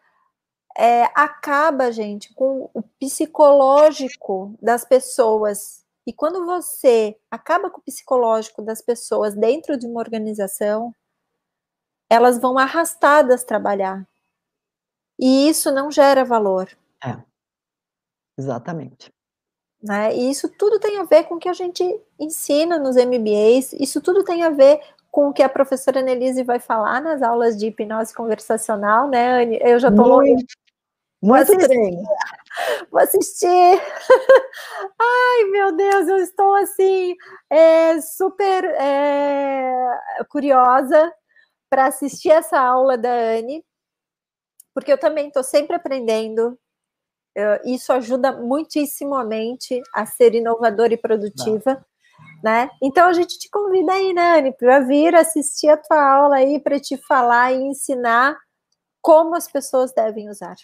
É, 0.76 1.04
acaba, 1.14 1.92
gente, 1.92 2.34
com 2.34 2.68
o 2.74 2.82
psicológico 2.82 4.54
das 4.60 4.84
pessoas. 4.84 5.84
E 6.06 6.12
quando 6.12 6.44
você 6.44 7.16
acaba 7.30 7.70
com 7.70 7.78
o 7.78 7.82
psicológico 7.82 8.60
das 8.60 8.82
pessoas 8.82 9.34
dentro 9.34 9.78
de 9.78 9.86
uma 9.86 10.00
organização, 10.00 10.94
elas 12.10 12.38
vão 12.38 12.58
arrastadas 12.58 13.44
trabalhar. 13.44 14.06
E 15.18 15.48
isso 15.48 15.70
não 15.70 15.90
gera 15.90 16.24
valor. 16.24 16.68
É. 17.02 17.16
Exatamente. 18.36 19.12
Né? 19.82 20.14
E 20.16 20.30
isso 20.30 20.48
tudo 20.48 20.80
tem 20.80 20.98
a 20.98 21.04
ver 21.04 21.24
com 21.24 21.34
o 21.34 21.38
que 21.38 21.48
a 21.48 21.52
gente 21.52 21.84
ensina 22.18 22.78
nos 22.78 22.96
MBAs, 22.96 23.74
isso 23.74 24.00
tudo 24.00 24.24
tem 24.24 24.42
a 24.42 24.50
ver 24.50 24.80
com 25.10 25.28
o 25.28 25.32
que 25.32 25.42
a 25.42 25.48
professora 25.48 26.02
Nelise 26.02 26.42
vai 26.42 26.58
falar 26.58 27.00
nas 27.00 27.22
aulas 27.22 27.56
de 27.56 27.66
hipnose 27.66 28.12
conversacional, 28.12 29.08
né, 29.08 29.42
Anne? 29.42 29.58
Eu 29.62 29.78
já 29.78 29.88
estou 29.88 30.06
muito, 31.24 31.48
muito 31.48 31.66
treino. 31.66 32.02
Vou 32.90 33.00
assistir. 33.00 33.48
Ai, 35.00 35.44
meu 35.50 35.76
Deus, 35.76 36.08
eu 36.08 36.16
estou 36.18 36.54
assim 36.54 37.14
é, 37.50 38.00
super 38.00 38.64
é, 38.64 40.24
curiosa 40.28 41.12
para 41.68 41.86
assistir 41.86 42.30
essa 42.30 42.60
aula 42.60 42.96
da 42.96 43.10
Anne, 43.10 43.64
porque 44.72 44.92
eu 44.92 44.98
também 44.98 45.28
estou 45.28 45.42
sempre 45.42 45.76
aprendendo. 45.76 46.58
isso 47.64 47.92
ajuda 47.92 48.32
muitíssimo 48.32 49.14
a 49.14 49.24
mente 49.24 49.82
a 49.92 50.06
ser 50.06 50.34
inovadora 50.34 50.94
e 50.94 50.96
produtiva. 50.96 51.74
Não 51.74 51.94
né? 52.42 52.68
Então 52.82 53.08
a 53.08 53.12
gente 53.14 53.38
te 53.38 53.48
convida 53.48 53.92
aí, 53.92 54.12
né, 54.12 54.38
Anne, 54.38 54.52
para 54.52 54.80
vir 54.80 55.14
assistir 55.14 55.68
a 55.68 55.78
tua 55.78 56.00
aula 56.00 56.36
aí 56.36 56.60
para 56.60 56.78
te 56.78 56.96
falar 56.96 57.52
e 57.52 57.62
ensinar 57.62 58.36
como 59.00 59.34
as 59.34 59.50
pessoas 59.50 59.92
devem 59.92 60.28
usar. 60.28 60.54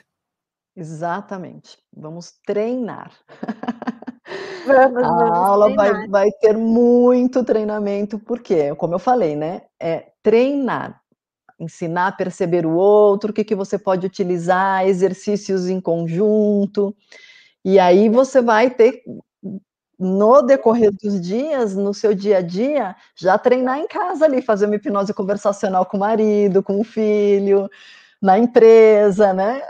Exatamente. 0.76 1.78
Vamos 1.92 2.32
treinar. 2.46 3.12
Vamos, 4.66 5.02
a 5.04 5.08
vamos 5.08 5.38
aula 5.38 5.74
vai, 5.74 6.06
vai 6.08 6.30
ter 6.40 6.56
muito 6.56 7.42
treinamento, 7.44 8.18
porque, 8.18 8.74
como 8.76 8.94
eu 8.94 8.98
falei, 8.98 9.34
né? 9.34 9.62
É 9.80 10.12
treinar, 10.22 11.00
ensinar 11.60 12.08
a 12.08 12.12
perceber 12.12 12.66
o 12.66 12.74
outro, 12.74 13.30
o 13.30 13.34
que, 13.34 13.44
que 13.44 13.54
você 13.54 13.78
pode 13.78 14.06
utilizar, 14.06 14.86
exercícios 14.86 15.68
em 15.68 15.80
conjunto. 15.80 16.94
E 17.64 17.78
aí 17.78 18.08
você 18.08 18.42
vai 18.42 18.70
ter 18.70 19.02
no 19.98 20.42
decorrer 20.42 20.92
dos 21.02 21.20
dias, 21.20 21.76
no 21.76 21.94
seu 21.94 22.14
dia 22.14 22.38
a 22.38 22.42
dia, 22.42 22.96
já 23.16 23.38
treinar 23.38 23.78
em 23.78 23.88
casa 23.88 24.24
ali, 24.26 24.42
fazer 24.42 24.66
uma 24.66 24.76
hipnose 24.76 25.14
conversacional 25.14 25.86
com 25.86 25.96
o 25.98 26.00
marido, 26.00 26.62
com 26.62 26.80
o 26.80 26.84
filho, 26.84 27.68
na 28.20 28.38
empresa, 28.38 29.32
né? 29.32 29.62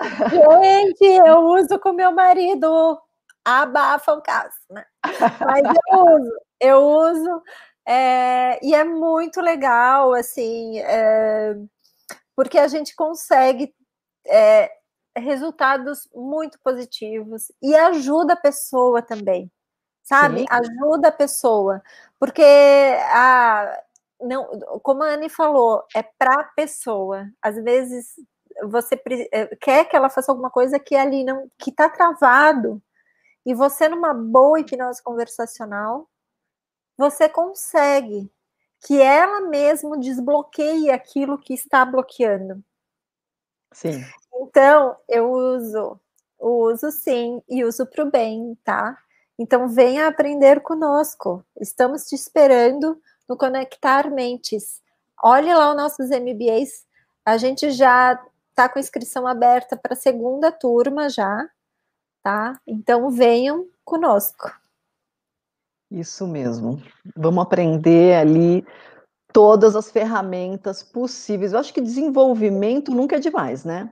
Gente, 0.63 1.05
eu 1.05 1.41
uso 1.41 1.79
com 1.79 1.93
meu 1.93 2.13
marido, 2.13 3.01
abafa 3.45 4.13
o 4.15 4.23
caso, 4.23 4.57
né? 4.71 4.85
Mas 5.05 5.63
eu 5.93 6.05
uso, 6.05 6.33
eu 6.61 6.79
uso, 6.83 7.43
é, 7.87 8.65
e 8.65 8.75
é 8.75 8.85
muito 8.85 9.41
legal, 9.41 10.13
assim, 10.15 10.79
é, 10.81 11.57
porque 12.37 12.59
a 12.59 12.69
gente 12.69 12.95
consegue 12.95 13.75
é, 14.27 14.71
resultados 15.17 16.09
muito 16.15 16.59
positivos 16.63 17.53
e 17.63 17.75
ajuda 17.75 18.35
a 18.35 18.41
pessoa 18.41 19.03
também 19.03 19.51
sabe? 20.11 20.41
Sim. 20.41 20.47
Ajuda 20.51 21.09
a 21.09 21.13
pessoa, 21.13 21.83
porque 22.19 22.43
a 22.43 23.81
não, 24.21 24.45
como 24.83 25.03
a 25.03 25.15
Anne 25.15 25.31
falou, 25.31 25.83
é 25.95 26.03
para 26.03 26.41
a 26.43 26.45
pessoa. 26.45 27.27
Às 27.41 27.57
vezes 27.57 28.15
você 28.65 29.01
eh, 29.33 29.57
quer 29.57 29.85
que 29.87 29.97
ela 29.97 30.11
faça 30.11 30.31
alguma 30.31 30.51
coisa 30.51 30.79
que 30.79 30.95
ali 30.95 31.25
não 31.25 31.51
que 31.59 31.71
está 31.71 31.89
travado 31.89 32.83
e 33.45 33.55
você 33.55 33.89
numa 33.89 34.15
boa 34.15 34.61
hipnose 34.61 35.03
conversacional 35.03 36.09
você 36.97 37.29
consegue 37.29 38.31
que 38.87 39.01
ela 39.01 39.43
mesmo 39.43 39.99
desbloqueie 39.99 40.91
aquilo 40.91 41.39
que 41.39 41.55
está 41.55 41.85
bloqueando. 41.85 42.63
Sim. 43.73 44.05
Então, 44.35 44.97
eu 45.09 45.31
uso, 45.31 46.01
uso 46.39 46.91
sim, 46.91 47.43
e 47.49 47.65
uso 47.65 47.87
para 47.87 48.05
o 48.05 48.11
bem, 48.11 48.57
tá? 48.65 48.99
Então, 49.39 49.69
venha 49.69 50.07
aprender 50.07 50.61
conosco. 50.61 51.45
Estamos 51.61 52.05
te 52.07 52.15
esperando 52.15 53.01
no 53.29 53.37
Conectar 53.37 54.11
Mentes. 54.11 54.83
Olhe 55.23 55.53
lá 55.55 55.71
os 55.71 55.77
nossos 55.77 56.09
MBAs. 56.11 56.87
A 57.25 57.37
gente 57.37 57.71
já 57.71 58.21
está 58.61 58.69
com 58.69 58.79
inscrição 58.79 59.27
aberta 59.27 59.75
para 59.75 59.95
a 59.95 59.97
segunda 59.97 60.53
turma 60.53 61.09
já, 61.09 61.49
tá? 62.23 62.61
Então, 62.67 63.11
venham 63.11 63.67
conosco. 63.83 64.53
Isso 65.91 66.27
mesmo. 66.27 66.81
Vamos 67.17 67.43
aprender 67.43 68.17
ali 68.17 68.65
todas 69.33 69.75
as 69.75 69.91
ferramentas 69.91 70.83
possíveis. 70.83 71.53
Eu 71.53 71.59
acho 71.59 71.73
que 71.73 71.81
desenvolvimento 71.81 72.91
nunca 72.91 73.17
é 73.17 73.19
demais, 73.19 73.65
né? 73.65 73.91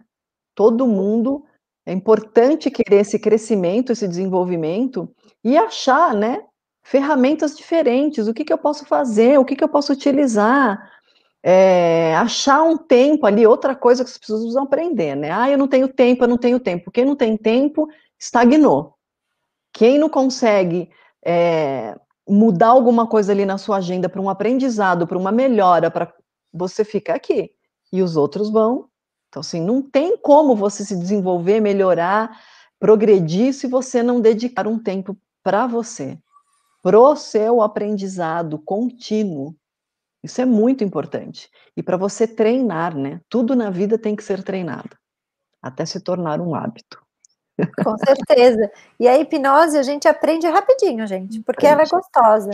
Todo 0.54 0.86
mundo 0.86 1.46
é 1.86 1.92
importante 1.92 2.70
querer 2.70 3.00
esse 3.00 3.18
crescimento, 3.18 3.92
esse 3.92 4.06
desenvolvimento 4.06 5.10
e 5.42 5.56
achar, 5.56 6.12
né, 6.14 6.44
ferramentas 6.82 7.56
diferentes. 7.56 8.28
O 8.28 8.34
que, 8.34 8.44
que 8.44 8.52
eu 8.52 8.58
posso 8.58 8.84
fazer? 8.84 9.38
O 9.38 9.44
que, 9.46 9.56
que 9.56 9.64
eu 9.64 9.68
posso 9.68 9.94
utilizar? 9.94 10.97
É, 11.42 12.14
achar 12.16 12.62
um 12.62 12.76
tempo 12.76 13.24
ali, 13.26 13.46
outra 13.46 13.74
coisa 13.74 14.04
que 14.04 14.10
as 14.10 14.18
pessoas 14.18 14.40
precisam 14.40 14.64
aprender, 14.64 15.14
né? 15.14 15.30
Ah, 15.30 15.48
eu 15.50 15.56
não 15.56 15.68
tenho 15.68 15.88
tempo, 15.88 16.24
eu 16.24 16.28
não 16.28 16.38
tenho 16.38 16.58
tempo. 16.58 16.90
Quem 16.90 17.04
não 17.04 17.16
tem 17.16 17.36
tempo, 17.36 17.88
estagnou. 18.18 18.94
Quem 19.72 19.98
não 19.98 20.08
consegue 20.08 20.90
é, 21.24 21.94
mudar 22.28 22.68
alguma 22.68 23.06
coisa 23.06 23.32
ali 23.32 23.46
na 23.46 23.58
sua 23.58 23.76
agenda 23.76 24.08
para 24.08 24.20
um 24.20 24.28
aprendizado, 24.28 25.06
para 25.06 25.18
uma 25.18 25.30
melhora, 25.30 25.90
para 25.90 26.12
você 26.52 26.84
ficar 26.84 27.14
aqui. 27.14 27.50
E 27.92 28.02
os 28.02 28.16
outros 28.16 28.50
vão 28.50 28.88
então, 29.28 29.40
assim, 29.40 29.60
não 29.60 29.82
tem 29.82 30.16
como 30.16 30.56
você 30.56 30.84
se 30.84 30.96
desenvolver, 30.96 31.60
melhorar, 31.60 32.40
progredir 32.80 33.52
se 33.52 33.66
você 33.66 34.02
não 34.02 34.20
dedicar 34.20 34.66
um 34.66 34.78
tempo 34.78 35.16
para 35.42 35.66
você, 35.66 36.18
pro 36.82 37.14
seu 37.14 37.60
aprendizado 37.60 38.58
contínuo. 38.58 39.54
Isso 40.22 40.40
é 40.40 40.44
muito 40.44 40.82
importante. 40.82 41.48
E 41.76 41.82
para 41.82 41.96
você 41.96 42.26
treinar, 42.26 42.96
né? 42.96 43.20
Tudo 43.28 43.54
na 43.54 43.70
vida 43.70 43.98
tem 43.98 44.16
que 44.16 44.24
ser 44.24 44.42
treinado, 44.42 44.96
até 45.62 45.86
se 45.86 46.00
tornar 46.00 46.40
um 46.40 46.54
hábito. 46.54 47.00
Com 47.84 47.96
certeza. 47.98 48.70
E 48.98 49.08
a 49.08 49.18
hipnose 49.18 49.78
a 49.78 49.82
gente 49.82 50.06
aprende 50.06 50.46
rapidinho, 50.46 51.06
gente, 51.06 51.40
porque 51.42 51.66
aprende. 51.66 51.82
ela 51.82 51.82
é 51.82 52.00
gostosa. 52.00 52.50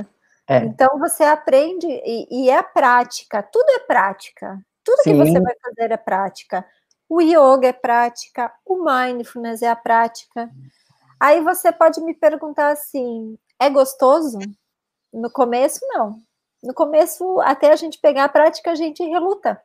É. 0.49 0.59
Então 0.59 0.99
você 0.99 1.25
aprende 1.25 1.87
e, 1.87 2.27
e, 2.31 2.51
é 2.51 2.59
a 2.59 2.63
prática, 2.63 3.43
tudo 3.43 3.71
é 3.71 3.81
prática. 3.81 4.59
Tudo 4.85 5.03
Sim. 5.03 5.13
que 5.13 5.17
você 5.17 5.41
vai 5.41 5.55
fazer 5.63 5.93
é 5.93 5.97
prática. 5.97 6.65
O 7.09 7.21
yoga 7.21 7.69
é 7.69 7.73
prática, 7.73 8.53
o 8.65 8.85
mindfulness 8.85 9.63
é 9.63 9.71
a 9.71 9.77
prática. 9.77 10.51
Aí 11.19 11.41
você 11.41 11.73
pode 11.73 12.01
me 12.03 12.15
perguntar 12.15 12.73
assim: 12.73 13.39
é 13.59 13.71
gostoso? 13.71 14.39
No 15.13 15.31
começo, 15.31 15.81
não. 15.89 16.21
No 16.65 16.73
começo, 16.73 17.41
até 17.43 17.71
a 17.73 17.77
gente 17.77 17.99
pegar 17.99 18.25
a 18.25 18.29
prática, 18.29 18.71
a 18.71 18.75
gente 18.75 19.03
reluta. 19.05 19.61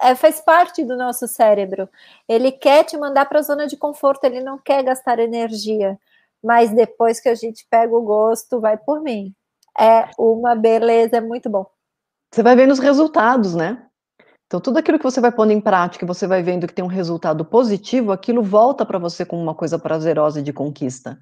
É, 0.00 0.14
faz 0.14 0.40
parte 0.40 0.82
do 0.82 0.96
nosso 0.96 1.28
cérebro. 1.28 1.88
Ele 2.26 2.50
quer 2.50 2.84
te 2.84 2.96
mandar 2.96 3.26
para 3.26 3.40
a 3.40 3.42
zona 3.42 3.66
de 3.66 3.76
conforto, 3.76 4.24
ele 4.24 4.40
não 4.40 4.58
quer 4.58 4.82
gastar 4.82 5.18
energia. 5.18 5.98
Mas 6.42 6.70
depois 6.70 7.20
que 7.20 7.28
a 7.28 7.34
gente 7.34 7.66
pega 7.68 7.94
o 7.94 8.02
gosto, 8.02 8.60
vai 8.60 8.78
por 8.78 9.00
mim. 9.02 9.34
É 9.78 10.08
uma 10.18 10.54
beleza, 10.54 11.18
é 11.18 11.20
muito 11.20 11.50
bom. 11.50 11.66
Você 12.32 12.42
vai 12.42 12.56
vendo 12.56 12.72
os 12.72 12.78
resultados, 12.78 13.54
né? 13.54 13.86
Então, 14.46 14.60
tudo 14.60 14.78
aquilo 14.78 14.98
que 14.98 15.04
você 15.04 15.20
vai 15.20 15.32
pondo 15.32 15.52
em 15.52 15.60
prática, 15.60 16.06
você 16.06 16.26
vai 16.26 16.42
vendo 16.42 16.66
que 16.66 16.72
tem 16.72 16.84
um 16.84 16.88
resultado 16.88 17.44
positivo, 17.44 18.12
aquilo 18.12 18.42
volta 18.42 18.86
para 18.86 18.98
você 18.98 19.24
como 19.24 19.42
uma 19.42 19.54
coisa 19.54 19.78
prazerosa 19.78 20.40
de 20.40 20.52
conquista. 20.52 21.18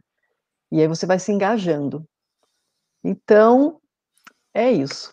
E 0.71 0.81
aí 0.81 0.87
você 0.87 1.07
vai 1.07 1.19
se 1.19 1.33
engajando. 1.33 2.05
Então, 3.03 3.81
é 4.55 4.73
isso. 4.73 5.13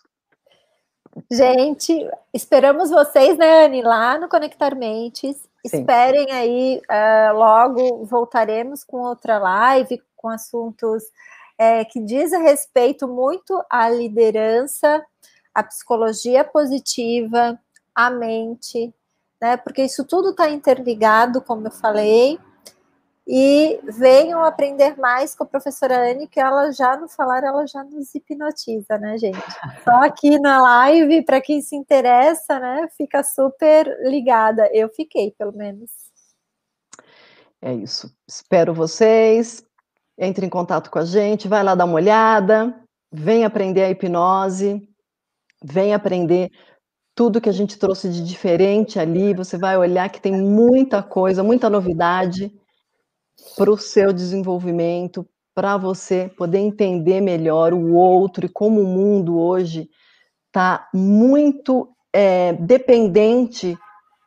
Gente, 1.30 2.08
esperamos 2.32 2.88
vocês, 2.88 3.36
né, 3.36 3.66
Anne, 3.66 3.82
lá 3.82 4.18
no 4.18 4.28
Conectar 4.28 4.74
Mentes. 4.74 5.36
Sim. 5.66 5.80
Esperem 5.80 6.32
aí, 6.32 6.80
uh, 6.90 7.36
logo 7.36 8.04
voltaremos 8.06 8.82
com 8.82 9.02
outra 9.02 9.38
live, 9.38 10.02
com 10.16 10.28
assuntos 10.28 11.04
é, 11.58 11.84
que 11.84 12.00
diz 12.00 12.32
a 12.32 12.38
respeito 12.38 13.06
muito 13.06 13.62
à 13.70 13.88
liderança, 13.88 15.04
à 15.54 15.62
psicologia 15.62 16.42
positiva, 16.42 17.58
a 17.94 18.10
mente, 18.10 18.92
né? 19.40 19.56
Porque 19.56 19.84
isso 19.84 20.04
tudo 20.04 20.30
está 20.30 20.48
interligado, 20.50 21.42
como 21.42 21.66
eu 21.66 21.70
falei. 21.70 22.38
E 23.26 23.78
venham 23.84 24.44
aprender 24.44 24.98
mais 24.98 25.34
com 25.34 25.44
a 25.44 25.46
professora 25.46 26.10
Anne, 26.10 26.26
que 26.26 26.40
ela 26.40 26.72
já 26.72 26.96
no 26.96 27.08
falar, 27.08 27.44
ela 27.44 27.66
já 27.66 27.84
nos 27.84 28.12
hipnotiza, 28.14 28.98
né, 28.98 29.16
gente? 29.16 29.38
Só 29.84 30.02
aqui 30.02 30.40
na 30.40 30.60
live, 30.60 31.22
para 31.22 31.40
quem 31.40 31.62
se 31.62 31.76
interessa, 31.76 32.58
né, 32.58 32.88
fica 32.96 33.22
super 33.22 33.86
ligada. 34.02 34.68
Eu 34.72 34.88
fiquei, 34.88 35.30
pelo 35.38 35.52
menos. 35.52 35.90
É 37.60 37.72
isso. 37.72 38.12
Espero 38.28 38.74
vocês. 38.74 39.64
Entre 40.18 40.44
em 40.44 40.50
contato 40.50 40.90
com 40.90 40.98
a 40.98 41.04
gente, 41.04 41.48
vai 41.48 41.62
lá 41.62 41.74
dar 41.74 41.84
uma 41.84 41.94
olhada, 41.94 42.74
vem 43.10 43.44
aprender 43.44 43.82
a 43.82 43.90
hipnose, 43.90 44.86
vem 45.64 45.94
aprender 45.94 46.50
tudo 47.14 47.40
que 47.40 47.48
a 47.48 47.52
gente 47.52 47.78
trouxe 47.78 48.10
de 48.10 48.22
diferente 48.24 48.98
ali. 48.98 49.32
Você 49.32 49.56
vai 49.56 49.76
olhar 49.76 50.10
que 50.10 50.20
tem 50.20 50.32
muita 50.32 51.02
coisa, 51.02 51.42
muita 51.42 51.70
novidade 51.70 52.52
para 53.56 53.70
o 53.70 53.78
seu 53.78 54.12
desenvolvimento, 54.12 55.26
para 55.54 55.76
você 55.76 56.30
poder 56.36 56.58
entender 56.58 57.20
melhor 57.20 57.74
o 57.74 57.92
outro 57.92 58.46
e 58.46 58.48
como 58.48 58.80
o 58.80 58.86
mundo 58.86 59.38
hoje 59.38 59.88
está 60.46 60.88
muito 60.94 61.88
é, 62.12 62.52
dependente 62.54 63.76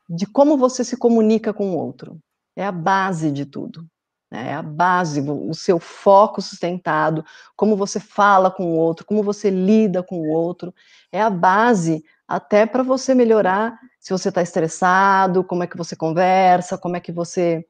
de 0.09 0.25
como 0.25 0.57
você 0.57 0.83
se 0.83 0.97
comunica 0.97 1.53
com 1.53 1.71
o 1.71 1.77
outro. 1.77 2.19
É 2.55 2.65
a 2.65 2.71
base 2.71 3.31
de 3.31 3.45
tudo. 3.45 3.85
Né? 4.31 4.49
É 4.49 4.53
a 4.53 4.61
base, 4.61 5.21
o 5.21 5.53
seu 5.53 5.79
foco 5.79 6.41
sustentado, 6.41 7.25
como 7.55 7.75
você 7.75 7.99
fala 7.99 8.51
com 8.51 8.71
o 8.71 8.75
outro, 8.75 9.05
como 9.05 9.23
você 9.23 9.49
lida 9.49 10.03
com 10.03 10.19
o 10.19 10.29
outro. 10.29 10.73
É 11.11 11.21
a 11.21 11.29
base 11.29 12.03
até 12.27 12.65
para 12.65 12.83
você 12.83 13.13
melhorar 13.13 13.77
se 13.99 14.11
você 14.11 14.29
está 14.29 14.41
estressado, 14.41 15.43
como 15.43 15.63
é 15.63 15.67
que 15.67 15.77
você 15.77 15.95
conversa, 15.95 16.77
como 16.77 16.95
é 16.95 16.99
que 16.99 17.11
você 17.11 17.65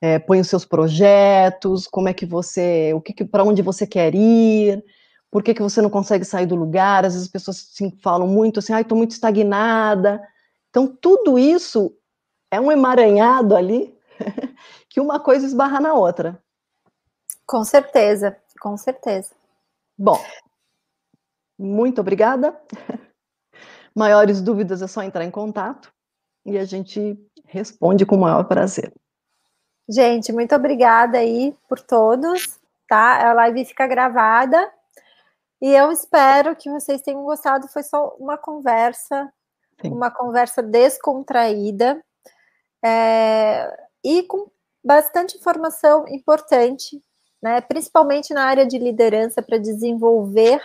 é, 0.00 0.18
põe 0.18 0.40
os 0.40 0.48
seus 0.48 0.64
projetos, 0.64 1.86
como 1.86 2.08
é 2.08 2.14
que 2.14 2.26
você, 2.26 2.92
o 2.94 3.00
que, 3.00 3.12
que 3.12 3.24
para 3.24 3.44
onde 3.44 3.62
você 3.62 3.86
quer 3.86 4.14
ir, 4.14 4.84
por 5.30 5.42
que, 5.42 5.54
que 5.54 5.62
você 5.62 5.82
não 5.82 5.90
consegue 5.90 6.24
sair 6.24 6.46
do 6.46 6.54
lugar, 6.54 7.04
às 7.04 7.14
vezes 7.14 7.26
as 7.26 7.32
pessoas 7.32 7.68
assim, 7.72 7.90
falam 8.02 8.28
muito 8.28 8.60
assim, 8.60 8.72
ai, 8.72 8.82
estou 8.82 8.96
muito 8.96 9.10
estagnada. 9.10 10.22
Então, 10.70 10.86
tudo 10.86 11.38
isso 11.38 11.92
é 12.50 12.60
um 12.60 12.70
emaranhado 12.70 13.56
ali 13.56 13.98
que 14.88 15.00
uma 15.00 15.18
coisa 15.18 15.44
esbarra 15.44 15.80
na 15.80 15.94
outra. 15.94 16.40
Com 17.46 17.64
certeza, 17.64 18.36
com 18.60 18.76
certeza. 18.76 19.34
Bom, 19.98 20.18
muito 21.58 22.00
obrigada. 22.00 22.58
Maiores 23.94 24.40
dúvidas 24.40 24.82
é 24.82 24.86
só 24.86 25.02
entrar 25.02 25.24
em 25.24 25.30
contato 25.30 25.92
e 26.44 26.58
a 26.58 26.64
gente 26.64 27.18
responde 27.44 28.04
com 28.04 28.16
o 28.16 28.20
maior 28.20 28.44
prazer. 28.44 28.92
Gente, 29.88 30.32
muito 30.32 30.54
obrigada 30.54 31.18
aí 31.18 31.54
por 31.68 31.80
todos, 31.80 32.58
tá? 32.88 33.30
A 33.30 33.32
live 33.34 33.66
fica 33.66 33.86
gravada 33.86 34.72
e 35.60 35.70
eu 35.74 35.92
espero 35.92 36.56
que 36.56 36.70
vocês 36.70 37.02
tenham 37.02 37.22
gostado. 37.22 37.68
Foi 37.68 37.82
só 37.82 38.16
uma 38.18 38.38
conversa, 38.38 39.30
Sim. 39.80 39.90
uma 39.90 40.10
conversa 40.10 40.62
descontraída 40.62 42.02
é, 42.82 43.88
e 44.02 44.22
com 44.24 44.50
bastante 44.82 45.36
informação 45.36 46.06
importante, 46.08 47.02
né? 47.42 47.60
Principalmente 47.60 48.32
na 48.32 48.44
área 48.44 48.66
de 48.66 48.78
liderança 48.78 49.42
para 49.42 49.58
desenvolver, 49.58 50.62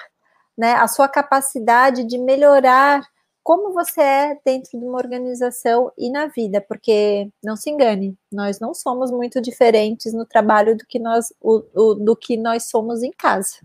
né, 0.58 0.74
a 0.74 0.88
sua 0.88 1.08
capacidade 1.08 2.04
de 2.04 2.18
melhorar 2.18 3.02
como 3.50 3.74
você 3.74 4.00
é 4.00 4.40
dentro 4.46 4.78
de 4.78 4.86
uma 4.86 5.00
organização 5.00 5.92
e 5.98 6.12
na 6.12 6.28
vida, 6.28 6.62
porque 6.62 7.32
não 7.44 7.56
se 7.56 7.72
engane, 7.72 8.16
nós 8.32 8.60
não 8.60 8.76
somos 8.76 9.10
muito 9.10 9.42
diferentes 9.42 10.14
no 10.14 10.24
trabalho 10.24 10.78
do 10.78 10.86
que 10.86 11.00
nós, 11.00 11.34
o, 11.42 11.64
o, 11.74 11.96
do 11.96 12.16
que 12.16 12.38
nós 12.38 12.70
somos 12.70 13.02
em 13.02 13.10
casa. 13.10 13.56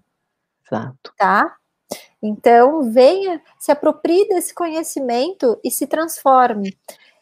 Exato. 0.66 1.12
Tá? 1.18 1.54
Então, 2.22 2.90
venha, 2.90 3.42
se 3.58 3.70
aproprie 3.70 4.26
desse 4.26 4.54
conhecimento 4.54 5.60
e 5.62 5.70
se 5.70 5.86
transforme. 5.86 6.74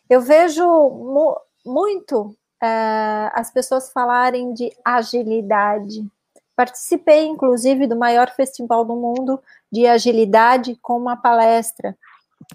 Eu 0.08 0.20
vejo 0.20 0.64
mu 0.64 1.36
muito 1.66 2.26
uh, 2.26 3.28
as 3.32 3.50
pessoas 3.50 3.90
falarem 3.90 4.54
de 4.54 4.70
agilidade. 4.84 6.06
Participei, 6.54 7.26
inclusive, 7.26 7.88
do 7.88 7.96
maior 7.96 8.30
festival 8.30 8.84
do 8.84 8.94
mundo 8.94 9.42
de 9.68 9.84
agilidade 9.84 10.78
com 10.80 10.96
uma 10.96 11.16
palestra 11.16 11.98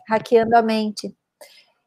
hackeando 0.09 0.55
a 0.55 0.61
mente. 0.61 1.15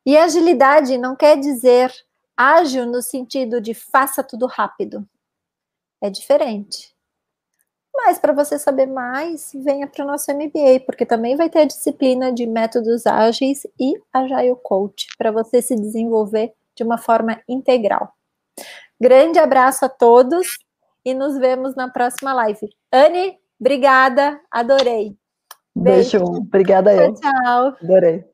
E 0.05 0.16
agilidade 0.16 0.96
não 0.98 1.14
quer 1.14 1.38
dizer 1.38 1.92
ágil 2.36 2.86
no 2.86 3.03
sentido 3.03 3.61
de 3.61 3.74
faça 3.74 4.22
tudo 4.22 4.46
rápido. 4.46 5.07
É 6.03 6.09
diferente. 6.09 6.94
Mas 7.94 8.18
para 8.18 8.32
você 8.32 8.59
saber 8.59 8.86
mais, 8.86 9.51
venha 9.55 9.86
para 9.86 10.05
o 10.05 10.07
nosso 10.07 10.32
MBA, 10.32 10.80
porque 10.86 11.05
também 11.05 11.36
vai 11.36 11.51
ter 11.51 11.61
a 11.61 11.64
disciplina 11.66 12.32
de 12.32 12.46
métodos 12.46 13.07
ágeis 13.07 13.66
e 13.78 13.94
Agile 14.12 14.57
Coach, 14.62 15.07
para 15.18 15.30
você 15.30 15.61
se 15.61 15.76
desenvolver 15.76 16.55
de 16.74 16.82
uma 16.82 16.96
forma 16.96 17.42
integral. 17.48 18.14
Grande 18.98 19.38
abraço 19.38 19.84
a 19.84 19.88
todos 19.88 20.46
e 21.05 21.12
nos 21.12 21.36
vemos 21.38 21.74
na 21.74 21.90
próxima 21.90 22.32
live. 22.32 22.68
Anne, 22.92 23.38
obrigada, 23.59 24.40
adorei. 24.51 25.19
Beijo. 25.74 26.18
Beijo. 26.18 26.42
Obrigada 26.48 26.94
eu. 26.94 27.14
Tchau. 27.14 27.76
Adorei. 27.82 28.30